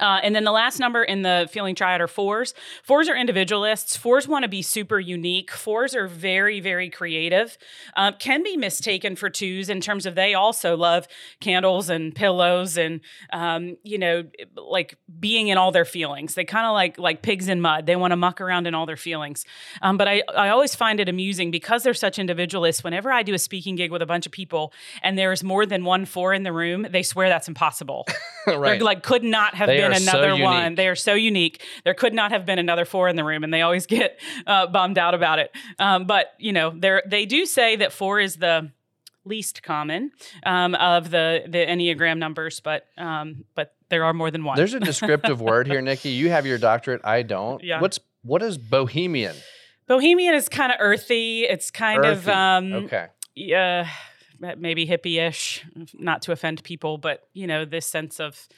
Uh, 0.00 0.20
and 0.22 0.34
then 0.34 0.44
the 0.44 0.52
last 0.52 0.78
number 0.80 1.04
in 1.04 1.20
the 1.20 1.46
feeling 1.52 1.74
triad 1.74 2.00
are 2.00 2.08
fours. 2.08 2.54
Fours 2.82 3.10
are 3.10 3.16
individualists. 3.16 3.94
Fours 3.94 4.26
want 4.26 4.42
to 4.42 4.48
be 4.48 4.62
super 4.62 4.98
unique. 4.98 5.50
Fours 5.50 5.94
are 5.94 6.08
very, 6.08 6.60
very 6.60 6.88
creative. 6.88 7.58
Um, 7.94 8.14
can 8.18 8.42
be 8.42 8.56
mistaken 8.56 9.16
for 9.16 9.28
twos 9.28 9.68
in 9.68 9.82
terms 9.82 10.06
of 10.06 10.14
they 10.14 10.32
also 10.32 10.78
love 10.78 11.06
candles 11.40 11.90
and 11.90 12.14
pillows 12.14 12.78
and 12.78 13.00
um, 13.34 13.76
you 13.82 13.98
know 13.98 14.24
like 14.56 14.96
being 15.20 15.48
in 15.48 15.58
all 15.58 15.72
their 15.72 15.84
feelings. 15.84 16.34
They 16.34 16.46
kind 16.46 16.64
of 16.64 16.72
like 16.72 16.98
like 16.98 17.20
pigs 17.20 17.48
in 17.48 17.60
mud. 17.60 17.84
They 17.84 17.96
want 17.96 18.12
to 18.12 18.16
muck 18.16 18.40
around 18.40 18.66
in 18.66 18.74
all 18.74 18.86
their 18.86 18.96
feelings. 18.96 19.44
Um, 19.82 19.98
but 19.98 20.08
I 20.08 20.22
I 20.34 20.48
always 20.48 20.74
find 20.74 21.00
it 21.00 21.08
amusing 21.10 21.50
because 21.50 21.82
they're 21.82 21.92
such 21.92 22.18
individualists. 22.18 22.82
Whenever 22.82 23.12
I 23.12 23.22
do 23.22 23.34
a 23.34 23.38
speaking 23.38 23.76
gig 23.76 23.92
with 23.92 24.00
a 24.00 24.06
bunch 24.06 24.24
of 24.24 24.32
people 24.32 24.72
and 25.02 25.18
there's 25.18 25.44
more 25.44 25.66
than 25.66 25.84
one 25.84 26.06
four 26.06 26.32
in 26.32 26.44
the 26.44 26.52
room, 26.52 26.86
they 26.88 27.02
swear 27.02 27.28
that's 27.28 27.46
impossible. 27.46 28.06
right. 28.46 28.78
They're 28.78 28.80
like 28.80 29.02
could 29.02 29.22
not 29.22 29.54
have 29.54 29.66
They 29.66 29.81
been 29.82 29.92
are 29.92 30.00
so 30.00 30.22
another 30.22 30.42
one. 30.42 30.74
They 30.74 30.88
are 30.88 30.96
so 30.96 31.14
unique. 31.14 31.62
There 31.84 31.94
could 31.94 32.14
not 32.14 32.32
have 32.32 32.46
been 32.46 32.58
another 32.58 32.84
four 32.84 33.08
in 33.08 33.16
the 33.16 33.24
room, 33.24 33.44
and 33.44 33.52
they 33.52 33.62
always 33.62 33.86
get 33.98 34.18
uh, 34.46 34.66
bummed 34.66 34.98
out 34.98 35.14
about 35.14 35.38
it. 35.38 35.50
Um, 35.78 36.04
but 36.04 36.34
you 36.38 36.52
know, 36.52 36.70
they 36.70 37.00
they 37.06 37.26
do 37.26 37.46
say 37.46 37.76
that 37.76 37.92
four 37.92 38.20
is 38.20 38.36
the 38.36 38.70
least 39.24 39.62
common 39.62 40.10
um, 40.44 40.74
of 40.74 41.10
the 41.10 41.44
the 41.46 41.58
enneagram 41.58 42.18
numbers, 42.18 42.60
but 42.60 42.86
um, 42.98 43.44
but 43.54 43.74
there 43.88 44.04
are 44.04 44.12
more 44.12 44.30
than 44.30 44.44
one. 44.44 44.56
There's 44.56 44.74
a 44.74 44.80
descriptive 44.80 45.40
word 45.40 45.66
here, 45.66 45.80
Nikki. 45.82 46.10
You 46.10 46.30
have 46.30 46.46
your 46.46 46.58
doctorate. 46.58 47.02
I 47.04 47.22
don't. 47.22 47.62
Yeah. 47.62 47.80
What's 47.80 48.00
what 48.22 48.42
is 48.42 48.58
bohemian? 48.58 49.36
Bohemian 49.86 50.34
is 50.34 50.48
kind 50.48 50.72
of 50.72 50.78
earthy. 50.80 51.42
It's 51.42 51.70
kind 51.70 52.04
of 52.04 52.28
um, 52.28 52.72
okay. 52.72 53.08
yeah, 53.34 53.88
maybe 54.56 54.86
hippie-ish, 54.86 55.64
not 55.94 56.22
to 56.22 56.32
offend 56.32 56.62
people, 56.62 56.98
but 56.98 57.28
you 57.32 57.46
know, 57.46 57.64
this 57.64 57.86
sense 57.86 58.20
of 58.20 58.48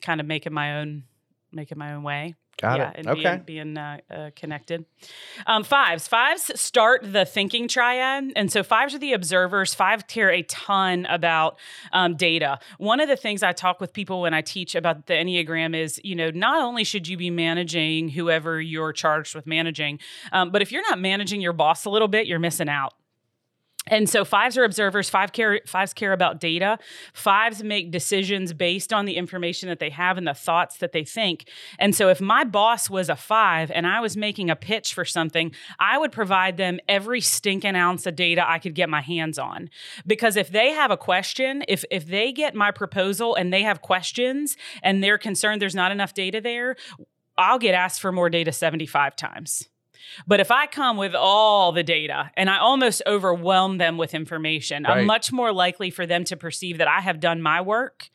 kind 0.00 0.20
of 0.20 0.26
making 0.26 0.52
my 0.52 0.80
own 0.80 1.04
making 1.52 1.78
my 1.78 1.94
own 1.94 2.02
way. 2.02 2.34
Got 2.60 2.78
yeah, 2.78 2.90
it. 2.90 2.96
and 2.98 3.08
Okay. 3.08 3.42
being, 3.44 3.74
being 3.74 3.76
uh, 3.76 3.98
uh, 4.08 4.30
connected. 4.36 4.84
Um, 5.46 5.64
fives. 5.64 6.06
Fives 6.06 6.52
start 6.60 7.00
the 7.02 7.24
thinking 7.24 7.66
triad. 7.66 8.32
And 8.36 8.50
so 8.50 8.62
fives 8.62 8.94
are 8.94 8.98
the 8.98 9.12
observers. 9.12 9.74
Five 9.74 10.06
care 10.06 10.30
a 10.30 10.42
ton 10.42 11.04
about 11.06 11.58
um, 11.92 12.14
data. 12.16 12.60
One 12.78 13.00
of 13.00 13.08
the 13.08 13.16
things 13.16 13.42
I 13.42 13.52
talk 13.52 13.80
with 13.80 13.92
people 13.92 14.20
when 14.20 14.34
I 14.34 14.40
teach 14.40 14.76
about 14.76 15.06
the 15.06 15.14
Enneagram 15.14 15.76
is, 15.76 16.00
you 16.04 16.14
know, 16.14 16.30
not 16.30 16.62
only 16.62 16.84
should 16.84 17.08
you 17.08 17.16
be 17.16 17.28
managing 17.28 18.10
whoever 18.10 18.60
you're 18.60 18.92
charged 18.92 19.34
with 19.34 19.46
managing, 19.48 19.98
um, 20.30 20.50
but 20.50 20.62
if 20.62 20.70
you're 20.70 20.88
not 20.88 21.00
managing 21.00 21.40
your 21.40 21.52
boss 21.52 21.84
a 21.86 21.90
little 21.90 22.08
bit, 22.08 22.26
you're 22.28 22.38
missing 22.38 22.68
out. 22.68 22.94
And 23.86 24.08
so 24.08 24.24
fives 24.24 24.56
are 24.56 24.64
observers, 24.64 25.10
five 25.10 25.32
care 25.32 25.60
fives 25.66 25.92
care 25.92 26.12
about 26.12 26.40
data. 26.40 26.78
Fives 27.12 27.62
make 27.62 27.90
decisions 27.90 28.52
based 28.52 28.92
on 28.92 29.04
the 29.04 29.16
information 29.16 29.68
that 29.68 29.78
they 29.78 29.90
have 29.90 30.16
and 30.16 30.26
the 30.26 30.34
thoughts 30.34 30.78
that 30.78 30.92
they 30.92 31.04
think. 31.04 31.50
And 31.78 31.94
so 31.94 32.08
if 32.08 32.20
my 32.20 32.44
boss 32.44 32.88
was 32.88 33.10
a 33.10 33.16
five 33.16 33.70
and 33.70 33.86
I 33.86 34.00
was 34.00 34.16
making 34.16 34.48
a 34.48 34.56
pitch 34.56 34.94
for 34.94 35.04
something, 35.04 35.52
I 35.78 35.98
would 35.98 36.12
provide 36.12 36.56
them 36.56 36.80
every 36.88 37.20
stinking 37.20 37.76
ounce 37.76 38.06
of 38.06 38.16
data 38.16 38.48
I 38.48 38.58
could 38.58 38.74
get 38.74 38.88
my 38.88 39.02
hands 39.02 39.38
on. 39.38 39.68
Because 40.06 40.36
if 40.36 40.48
they 40.50 40.70
have 40.70 40.90
a 40.90 40.96
question, 40.96 41.62
if 41.68 41.84
if 41.90 42.06
they 42.06 42.32
get 42.32 42.54
my 42.54 42.70
proposal 42.70 43.34
and 43.34 43.52
they 43.52 43.62
have 43.62 43.82
questions 43.82 44.56
and 44.82 45.04
they're 45.04 45.18
concerned 45.18 45.60
there's 45.60 45.74
not 45.74 45.92
enough 45.92 46.14
data 46.14 46.40
there, 46.40 46.76
I'll 47.36 47.58
get 47.58 47.74
asked 47.74 48.00
for 48.00 48.12
more 48.12 48.30
data 48.30 48.52
75 48.52 49.16
times. 49.16 49.68
But 50.26 50.40
if 50.40 50.50
I 50.50 50.66
come 50.66 50.96
with 50.96 51.14
all 51.14 51.72
the 51.72 51.82
data 51.82 52.30
and 52.36 52.50
I 52.50 52.58
almost 52.58 53.02
overwhelm 53.06 53.78
them 53.78 53.96
with 53.98 54.14
information, 54.14 54.84
Right. 54.84 54.98
I'm 54.98 55.06
much 55.06 55.32
more 55.32 55.52
likely 55.52 55.90
for 55.90 56.06
them 56.06 56.24
to 56.24 56.36
perceive 56.36 56.78
that 56.78 56.88
I 56.88 57.00
have 57.00 57.20
done 57.20 57.42
my 57.42 57.60
work 57.60 58.10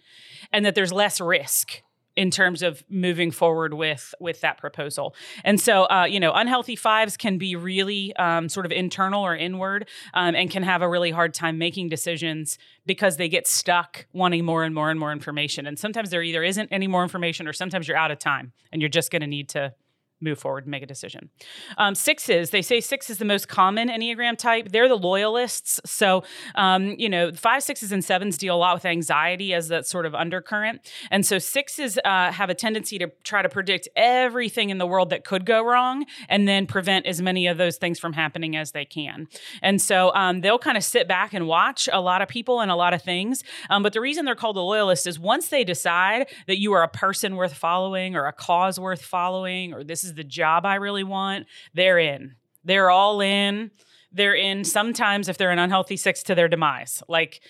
and 0.52 0.66
that 0.66 0.76
there's 0.76 0.92
less 0.94 1.20
risk 1.22 1.82
in 2.16 2.32
terms 2.32 2.62
of 2.62 2.84
moving 2.90 3.32
forward 3.32 3.74
with 3.74 4.14
with 4.20 4.42
that 4.42 4.58
proposal. 4.58 5.16
And 5.46 5.62
so, 5.62 5.84
uh, 5.86 6.06
you 6.10 6.20
know, 6.20 6.34
unhealthy 6.34 6.76
fives 6.76 7.16
can 7.16 7.38
be 7.38 7.56
really 7.56 8.14
um, 8.18 8.50
sort 8.50 8.66
of 8.66 8.74
internal 8.74 9.24
or 9.26 9.38
inward, 9.38 9.88
um, 10.14 10.36
and 10.36 10.52
can 10.52 10.64
have 10.64 10.82
a 10.82 10.90
really 10.90 11.12
hard 11.12 11.34
time 11.34 11.58
making 11.58 11.88
decisions 11.88 12.58
because 12.86 13.16
they 13.18 13.30
get 13.30 13.48
stuck 13.48 14.06
wanting 14.12 14.44
more 14.44 14.64
and 14.64 14.76
more 14.76 14.90
and 14.90 15.00
more 15.00 15.14
information. 15.14 15.66
And 15.66 15.80
sometimes 15.80 16.10
there 16.10 16.22
either 16.22 16.44
isn't 16.44 16.68
any 16.72 16.88
more 16.88 17.04
information, 17.04 17.48
or 17.48 17.54
sometimes 17.54 17.88
you're 17.88 17.96
out 17.96 18.12
of 18.12 18.20
time, 18.20 18.52
and 18.72 18.82
you're 18.82 18.90
just 18.90 19.12
going 19.12 19.22
to 19.22 19.28
need 19.28 19.48
to 19.50 19.74
move 20.22 20.40
forward 20.40 20.66
and 20.66 20.72
make 20.72 20.84
a 20.84 20.86
decision. 20.86 21.30
Um, 21.78 21.96
sixes, 21.96 22.50
they 22.50 22.62
say 22.62 22.82
six 22.82 23.10
is 23.10 23.18
the 23.18 23.26
most 23.26 23.48
common 23.48 23.90
Enneagram 23.90 24.38
type. 24.38 24.72
They're 24.72 24.88
the 24.90 24.98
loyalists. 24.98 25.80
So, 25.86 26.24
um, 26.56 26.96
you 26.98 27.10
know, 27.10 27.32
five, 27.32 27.64
sixes, 27.64 27.92
and 27.92 28.04
sevens 28.04 28.38
deal 28.38 28.56
a 28.56 28.58
lot 28.58 28.76
with 28.76 28.86
anxiety 28.86 29.54
as 29.54 29.68
that 29.70 29.86
sort 29.86 30.06
of 30.06 30.14
undercurrent. 30.14 30.82
And 31.12 31.26
so 31.26 31.40
sixes 31.40 31.98
uh, 32.04 32.32
have 32.32 32.50
a 32.50 32.54
tendency 32.54 32.98
to 33.00 33.12
try 33.24 33.42
to 33.42 33.50
predict 33.50 33.88
everything 33.96 34.70
in 34.70 34.78
the 34.78 34.88
world 34.88 35.10
that 35.12 35.24
could 35.24 35.46
go 35.46 35.64
wrong 35.64 36.06
and 36.28 36.48
then 36.48 36.66
prevent 36.66 37.06
as 37.06 37.22
many 37.22 37.48
of 37.48 37.58
those 37.58 37.78
things 37.78 38.00
from 38.00 38.14
happening 38.14 38.56
as 38.56 38.72
they 38.72 38.86
can. 38.86 39.28
And 39.62 39.82
so 39.82 40.14
um, 40.16 40.42
they'll 40.42 40.60
kind 40.60 40.78
of 40.78 40.84
sit 40.84 41.08
back 41.08 41.34
and 41.34 41.48
watch 41.48 41.88
a 41.92 42.02
lot 42.02 42.22
of 42.22 42.28
people 42.28 42.60
and 42.62 42.70
a 42.70 42.76
lot 42.76 42.94
of 42.94 43.02
things. 43.02 43.44
Um, 43.70 43.84
but 43.84 43.94
the 43.94 44.02
reason 44.02 44.26
they're 44.26 44.36
called 44.36 44.58
a 44.58 44.62
loyalist 44.62 45.08
is 45.08 45.20
once 45.20 45.50
they 45.50 45.64
decide 45.64 46.28
that 46.48 46.60
you 46.60 46.74
are 46.74 46.84
a 46.84 46.88
person 46.88 47.36
worth 47.36 47.54
following 47.54 48.16
or 48.16 48.26
a 48.26 48.34
cause 48.34 48.80
worth 48.80 49.02
following 49.02 49.74
or 49.74 49.84
this 49.84 50.04
is 50.04 50.09
the 50.14 50.24
job 50.24 50.66
I 50.66 50.76
really 50.76 51.04
want, 51.04 51.48
they're 51.74 52.00
in. 52.00 52.36
They're 52.64 52.90
all 52.90 53.22
in. 53.22 53.72
They're 54.12 54.36
in 54.36 54.64
sometimes 54.64 55.30
if 55.30 55.38
they're 55.38 55.52
an 55.52 55.60
unhealthy 55.60 55.98
six 55.98 56.24
to 56.24 56.36
their 56.36 56.48
demise. 56.48 57.04
Like 57.08 57.42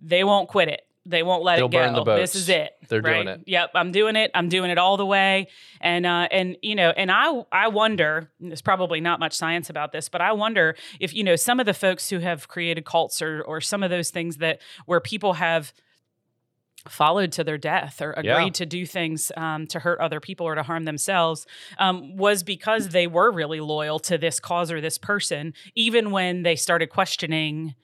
they 0.00 0.24
won't 0.24 0.48
quit 0.48 0.68
it. 0.68 0.82
They 1.06 1.22
won't 1.22 1.44
let 1.44 1.56
They'll 1.56 1.66
it 1.66 1.72
go. 1.72 1.78
burn 1.78 1.92
the 1.92 2.16
This 2.16 2.34
is 2.34 2.48
it. 2.48 2.72
They're 2.88 3.02
doing 3.02 3.28
it. 3.28 3.42
Yep, 3.46 3.72
I'm 3.74 3.92
doing 3.92 4.16
it. 4.16 4.30
I'm 4.34 4.48
doing 4.48 4.70
it 4.70 4.78
all 4.78 4.96
the 4.96 5.04
way. 5.04 5.48
And 5.80 6.06
uh, 6.06 6.28
and 6.30 6.56
you 6.62 6.74
know, 6.74 6.90
and 6.96 7.10
I 7.12 7.44
I 7.52 7.68
wonder. 7.68 8.30
There's 8.40 8.62
probably 8.62 9.00
not 9.00 9.20
much 9.20 9.34
science 9.34 9.68
about 9.68 9.92
this, 9.92 10.08
but 10.08 10.22
I 10.22 10.32
wonder 10.32 10.76
if 11.00 11.12
you 11.12 11.22
know 11.22 11.36
some 11.36 11.60
of 11.60 11.66
the 11.66 11.74
folks 11.74 12.08
who 12.08 12.20
have 12.20 12.48
created 12.48 12.86
cults 12.86 13.20
or 13.20 13.42
or 13.42 13.60
some 13.60 13.82
of 13.82 13.90
those 13.90 14.08
things 14.10 14.38
that 14.38 14.60
where 14.86 15.00
people 15.00 15.34
have 15.34 15.74
followed 16.88 17.32
to 17.32 17.44
their 17.44 17.58
death 17.58 18.02
or 18.02 18.12
agreed 18.12 18.24
Yeah. 18.26 18.48
to 18.50 18.66
do 18.66 18.84
things 18.86 19.32
um, 19.36 19.66
to 19.68 19.78
hurt 19.80 20.00
other 20.00 20.20
people 20.20 20.46
or 20.46 20.54
to 20.54 20.62
harm 20.62 20.84
themselves 20.84 21.46
um, 21.78 22.16
was 22.16 22.42
because 22.42 22.90
they 22.90 23.06
were 23.06 23.30
really 23.32 23.60
loyal 23.60 23.98
to 24.00 24.18
this 24.18 24.38
cause 24.40 24.70
or 24.70 24.80
this 24.80 24.98
person, 24.98 25.54
even 25.74 26.10
when 26.10 26.42
they 26.42 26.56
started 26.56 26.88
questioning 26.90 27.74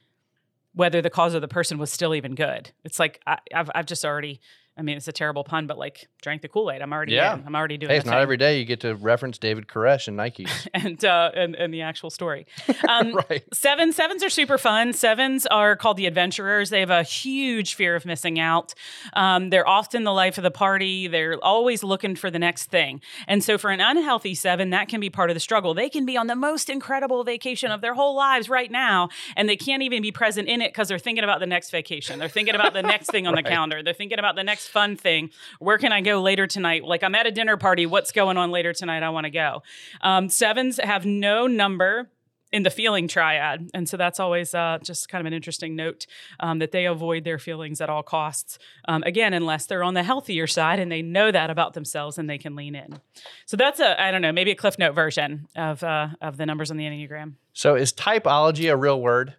whether 0.74 1.00
the 1.02 1.10
cause 1.10 1.34
or 1.34 1.40
the 1.40 1.48
person 1.48 1.78
was 1.78 1.90
still 1.92 2.14
even 2.14 2.34
good. 2.34 2.70
It's 2.84 2.98
like 2.98 3.20
I, 3.26 3.38
I've 3.54 3.70
I've 3.74 3.86
just 3.86 4.04
already. 4.04 4.40
I 4.80 4.82
mean, 4.82 4.96
it's 4.96 5.08
a 5.08 5.12
terrible 5.12 5.44
pun, 5.44 5.66
but 5.66 5.76
like 5.76 6.08
drank 6.22 6.40
the 6.40 6.48
Kool 6.48 6.70
Aid. 6.70 6.80
I'm 6.80 6.90
already 6.90 7.12
Yeah. 7.12 7.34
in. 7.34 7.44
I'm 7.46 7.54
already 7.54 7.76
doing. 7.76 7.90
Hey, 7.90 7.98
it's 7.98 8.06
not 8.06 8.12
thing. 8.12 8.22
every 8.22 8.38
day 8.38 8.58
you 8.58 8.64
get 8.64 8.80
to 8.80 8.94
reference 8.94 9.36
David 9.36 9.66
Koresh 9.68 10.08
and 10.08 10.18
Nikes. 10.18 10.66
and 10.74 11.04
uh, 11.04 11.30
and 11.34 11.54
and 11.54 11.72
the 11.74 11.82
actual 11.82 12.08
story. 12.08 12.46
Um, 12.88 13.14
right. 13.30 13.44
Seven 13.52 13.92
sevens 13.92 14.24
are 14.24 14.30
super 14.30 14.56
fun. 14.56 14.94
Sevens 14.94 15.44
are 15.46 15.76
called 15.76 15.98
the 15.98 16.06
adventurers. 16.06 16.70
They 16.70 16.80
have 16.80 16.88
a 16.88 17.02
huge 17.02 17.74
fear 17.74 17.94
of 17.94 18.06
missing 18.06 18.40
out. 18.40 18.72
Um, 19.12 19.50
they're 19.50 19.68
often 19.68 20.04
the 20.04 20.12
life 20.14 20.38
of 20.38 20.44
the 20.44 20.50
party. 20.50 21.08
They're 21.08 21.36
always 21.42 21.84
looking 21.84 22.16
for 22.16 22.30
the 22.30 22.38
next 22.38 22.70
thing. 22.70 23.02
And 23.28 23.44
so, 23.44 23.58
for 23.58 23.68
an 23.70 23.82
unhealthy 23.82 24.34
seven, 24.34 24.70
that 24.70 24.88
can 24.88 24.98
be 25.00 25.10
part 25.10 25.28
of 25.28 25.34
the 25.34 25.40
struggle. 25.40 25.74
They 25.74 25.90
can 25.90 26.06
be 26.06 26.16
on 26.16 26.26
the 26.26 26.36
most 26.36 26.70
incredible 26.70 27.22
vacation 27.22 27.70
of 27.70 27.82
their 27.82 27.92
whole 27.92 28.16
lives 28.16 28.48
right 28.48 28.70
now, 28.70 29.10
and 29.36 29.46
they 29.46 29.56
can't 29.56 29.82
even 29.82 30.00
be 30.00 30.10
present 30.10 30.48
in 30.48 30.62
it 30.62 30.72
because 30.72 30.88
they're 30.88 30.98
thinking 30.98 31.24
about 31.24 31.40
the 31.40 31.46
next 31.46 31.70
vacation. 31.70 32.18
They're 32.18 32.28
thinking 32.28 32.54
about 32.54 32.72
the 32.72 32.82
next 32.82 33.10
thing 33.10 33.26
on 33.26 33.34
Right. 33.40 33.44
the 33.44 33.50
calendar. 33.50 33.82
They're 33.82 33.92
thinking 33.92 34.18
about 34.18 34.36
the 34.36 34.44
next 34.44 34.68
fun 34.70 34.96
thing. 34.96 35.30
Where 35.58 35.78
can 35.78 35.92
I 35.92 36.00
go 36.00 36.20
later 36.22 36.46
tonight? 36.46 36.84
Like 36.84 37.02
I'm 37.02 37.14
at 37.14 37.26
a 37.26 37.30
dinner 37.30 37.56
party. 37.56 37.86
What's 37.86 38.12
going 38.12 38.36
on 38.36 38.50
later 38.50 38.72
tonight? 38.72 39.02
I 39.02 39.10
want 39.10 39.24
to 39.24 39.30
go. 39.30 39.62
Um, 40.00 40.28
sevens 40.28 40.78
have 40.82 41.04
no 41.04 41.46
number 41.46 42.10
in 42.52 42.64
the 42.64 42.70
feeling 42.70 43.06
triad. 43.06 43.70
And 43.74 43.88
so 43.88 43.96
that's 43.96 44.18
always 44.18 44.54
uh, 44.56 44.78
just 44.82 45.08
kind 45.08 45.20
of 45.20 45.26
an 45.26 45.32
interesting 45.32 45.76
note 45.76 46.06
um, 46.40 46.58
that 46.58 46.72
they 46.72 46.84
avoid 46.86 47.22
their 47.22 47.38
feelings 47.38 47.80
at 47.80 47.88
all 47.88 48.02
costs. 48.02 48.58
Um, 48.88 49.04
again, 49.04 49.32
unless 49.32 49.66
they're 49.66 49.84
on 49.84 49.94
the 49.94 50.02
healthier 50.02 50.48
side 50.48 50.80
and 50.80 50.90
they 50.90 51.00
know 51.00 51.30
that 51.30 51.48
about 51.48 51.74
themselves 51.74 52.18
and 52.18 52.28
they 52.28 52.38
can 52.38 52.56
lean 52.56 52.74
in. 52.74 52.98
So 53.46 53.56
that's 53.56 53.78
a, 53.78 54.00
I 54.02 54.10
don't 54.10 54.20
know, 54.20 54.32
maybe 54.32 54.50
a 54.50 54.56
Cliff 54.56 54.80
Note 54.80 54.96
version 54.96 55.46
of, 55.54 55.84
uh, 55.84 56.08
of 56.20 56.38
the 56.38 56.46
numbers 56.46 56.72
on 56.72 56.76
the 56.76 56.84
Enneagram. 56.86 57.34
So 57.52 57.76
is 57.76 57.92
typology 57.92 58.68
a 58.72 58.76
real 58.76 59.00
word? 59.00 59.34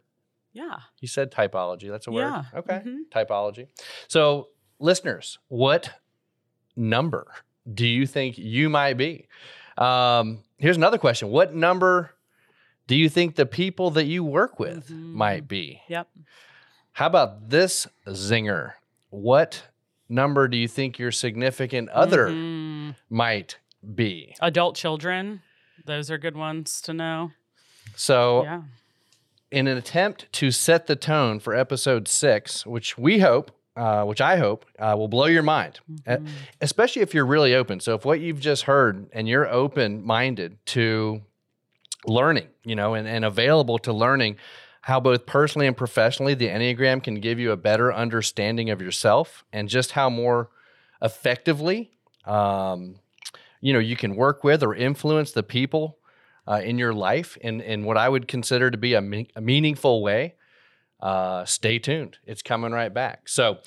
Yeah. 0.53 0.77
You 1.01 1.09
said 1.09 1.31
typology. 1.33 1.89
That's 1.89 2.07
a 2.07 2.11
word. 2.11 2.21
Yeah. 2.21 2.43
Okay. 2.55 2.81
Mhm. 2.85 2.99
Typology. 3.13 3.67
So, 4.07 4.47
listeners, 4.81 5.37
what 5.47 5.91
number 6.75 7.27
do 7.71 7.85
you 7.87 8.05
think 8.07 8.37
you 8.37 8.69
might 8.69 8.95
be? 8.95 9.27
Um, 9.77 10.39
here's 10.57 10.77
another 10.77 10.97
question. 10.97 11.29
What 11.29 11.53
number 11.53 12.11
do 12.87 12.95
you 12.95 13.07
think 13.09 13.35
the 13.35 13.45
people 13.45 13.91
that 13.91 14.05
you 14.05 14.23
work 14.23 14.59
with 14.59 14.89
Mhm. 14.89 15.13
might 15.13 15.47
be? 15.47 15.81
Yep. 15.87 16.07
How 16.93 17.07
about 17.07 17.49
this 17.49 17.87
zinger? 18.07 18.73
What 19.09 19.63
number 20.09 20.47
do 20.47 20.57
you 20.57 20.67
think 20.67 20.99
your 20.99 21.11
significant 21.11 21.89
other 21.89 22.27
Mhm. 22.27 22.95
might 23.09 23.57
be? 23.95 24.35
Adult 24.41 24.75
children. 24.75 25.41
Those 25.85 26.11
are 26.11 26.17
good 26.17 26.35
ones 26.35 26.81
to 26.81 26.93
know. 26.93 27.31
So, 27.95 28.43
Yeah. 28.43 28.61
in 29.51 29.67
an 29.67 29.77
attempt 29.77 30.31
to 30.33 30.51
set 30.51 30.87
the 30.87 30.95
tone 30.95 31.39
for 31.39 31.55
episode 31.55 32.07
six, 32.07 32.65
which 32.65 32.97
we 32.97 33.19
hope 33.19 33.51
uh, 33.75 34.03
which 34.03 34.21
I 34.21 34.37
hope 34.37 34.65
uh, 34.79 34.95
will 34.97 35.07
blow 35.07 35.25
your 35.25 35.43
mind, 35.43 35.79
mm-hmm. 35.89 36.27
especially 36.59 37.01
if 37.01 37.13
you're 37.13 37.25
really 37.25 37.55
open. 37.55 37.79
So, 37.79 37.95
if 37.95 38.05
what 38.05 38.19
you've 38.19 38.39
just 38.39 38.63
heard 38.63 39.09
and 39.13 39.27
you're 39.27 39.47
open 39.47 40.03
minded 40.03 40.57
to 40.67 41.21
learning, 42.05 42.47
you 42.63 42.75
know, 42.75 42.93
and, 42.93 43.07
and 43.07 43.23
available 43.23 43.79
to 43.79 43.93
learning 43.93 44.37
how 44.81 44.99
both 44.99 45.25
personally 45.25 45.67
and 45.67 45.77
professionally 45.77 46.33
the 46.33 46.47
Enneagram 46.47 47.03
can 47.03 47.15
give 47.15 47.39
you 47.39 47.51
a 47.51 47.57
better 47.57 47.93
understanding 47.93 48.69
of 48.69 48.81
yourself 48.81 49.45
and 49.53 49.69
just 49.69 49.91
how 49.91 50.09
more 50.09 50.49
effectively, 51.01 51.91
um, 52.25 52.95
you 53.61 53.73
know, 53.73 53.79
you 53.79 53.95
can 53.95 54.15
work 54.15 54.43
with 54.43 54.63
or 54.63 54.73
influence 54.73 55.31
the 55.31 55.43
people 55.43 55.99
uh, 56.47 56.61
in 56.63 56.79
your 56.79 56.93
life 56.93 57.37
in, 57.37 57.61
in 57.61 57.85
what 57.85 57.97
I 57.97 58.09
would 58.09 58.27
consider 58.27 58.71
to 58.71 58.77
be 58.77 58.95
a, 58.95 59.01
me- 59.01 59.29
a 59.35 59.41
meaningful 59.41 60.01
way. 60.01 60.35
Uh, 61.01 61.45
stay 61.45 61.79
tuned. 61.79 62.17
It's 62.25 62.41
coming 62.41 62.71
right 62.71 62.93
back. 62.93 63.27
So, 63.27 63.57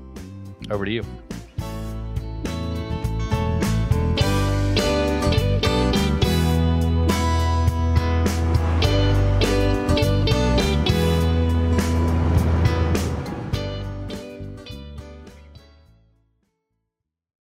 over 0.69 0.85
to 0.85 0.91
you. 0.91 1.03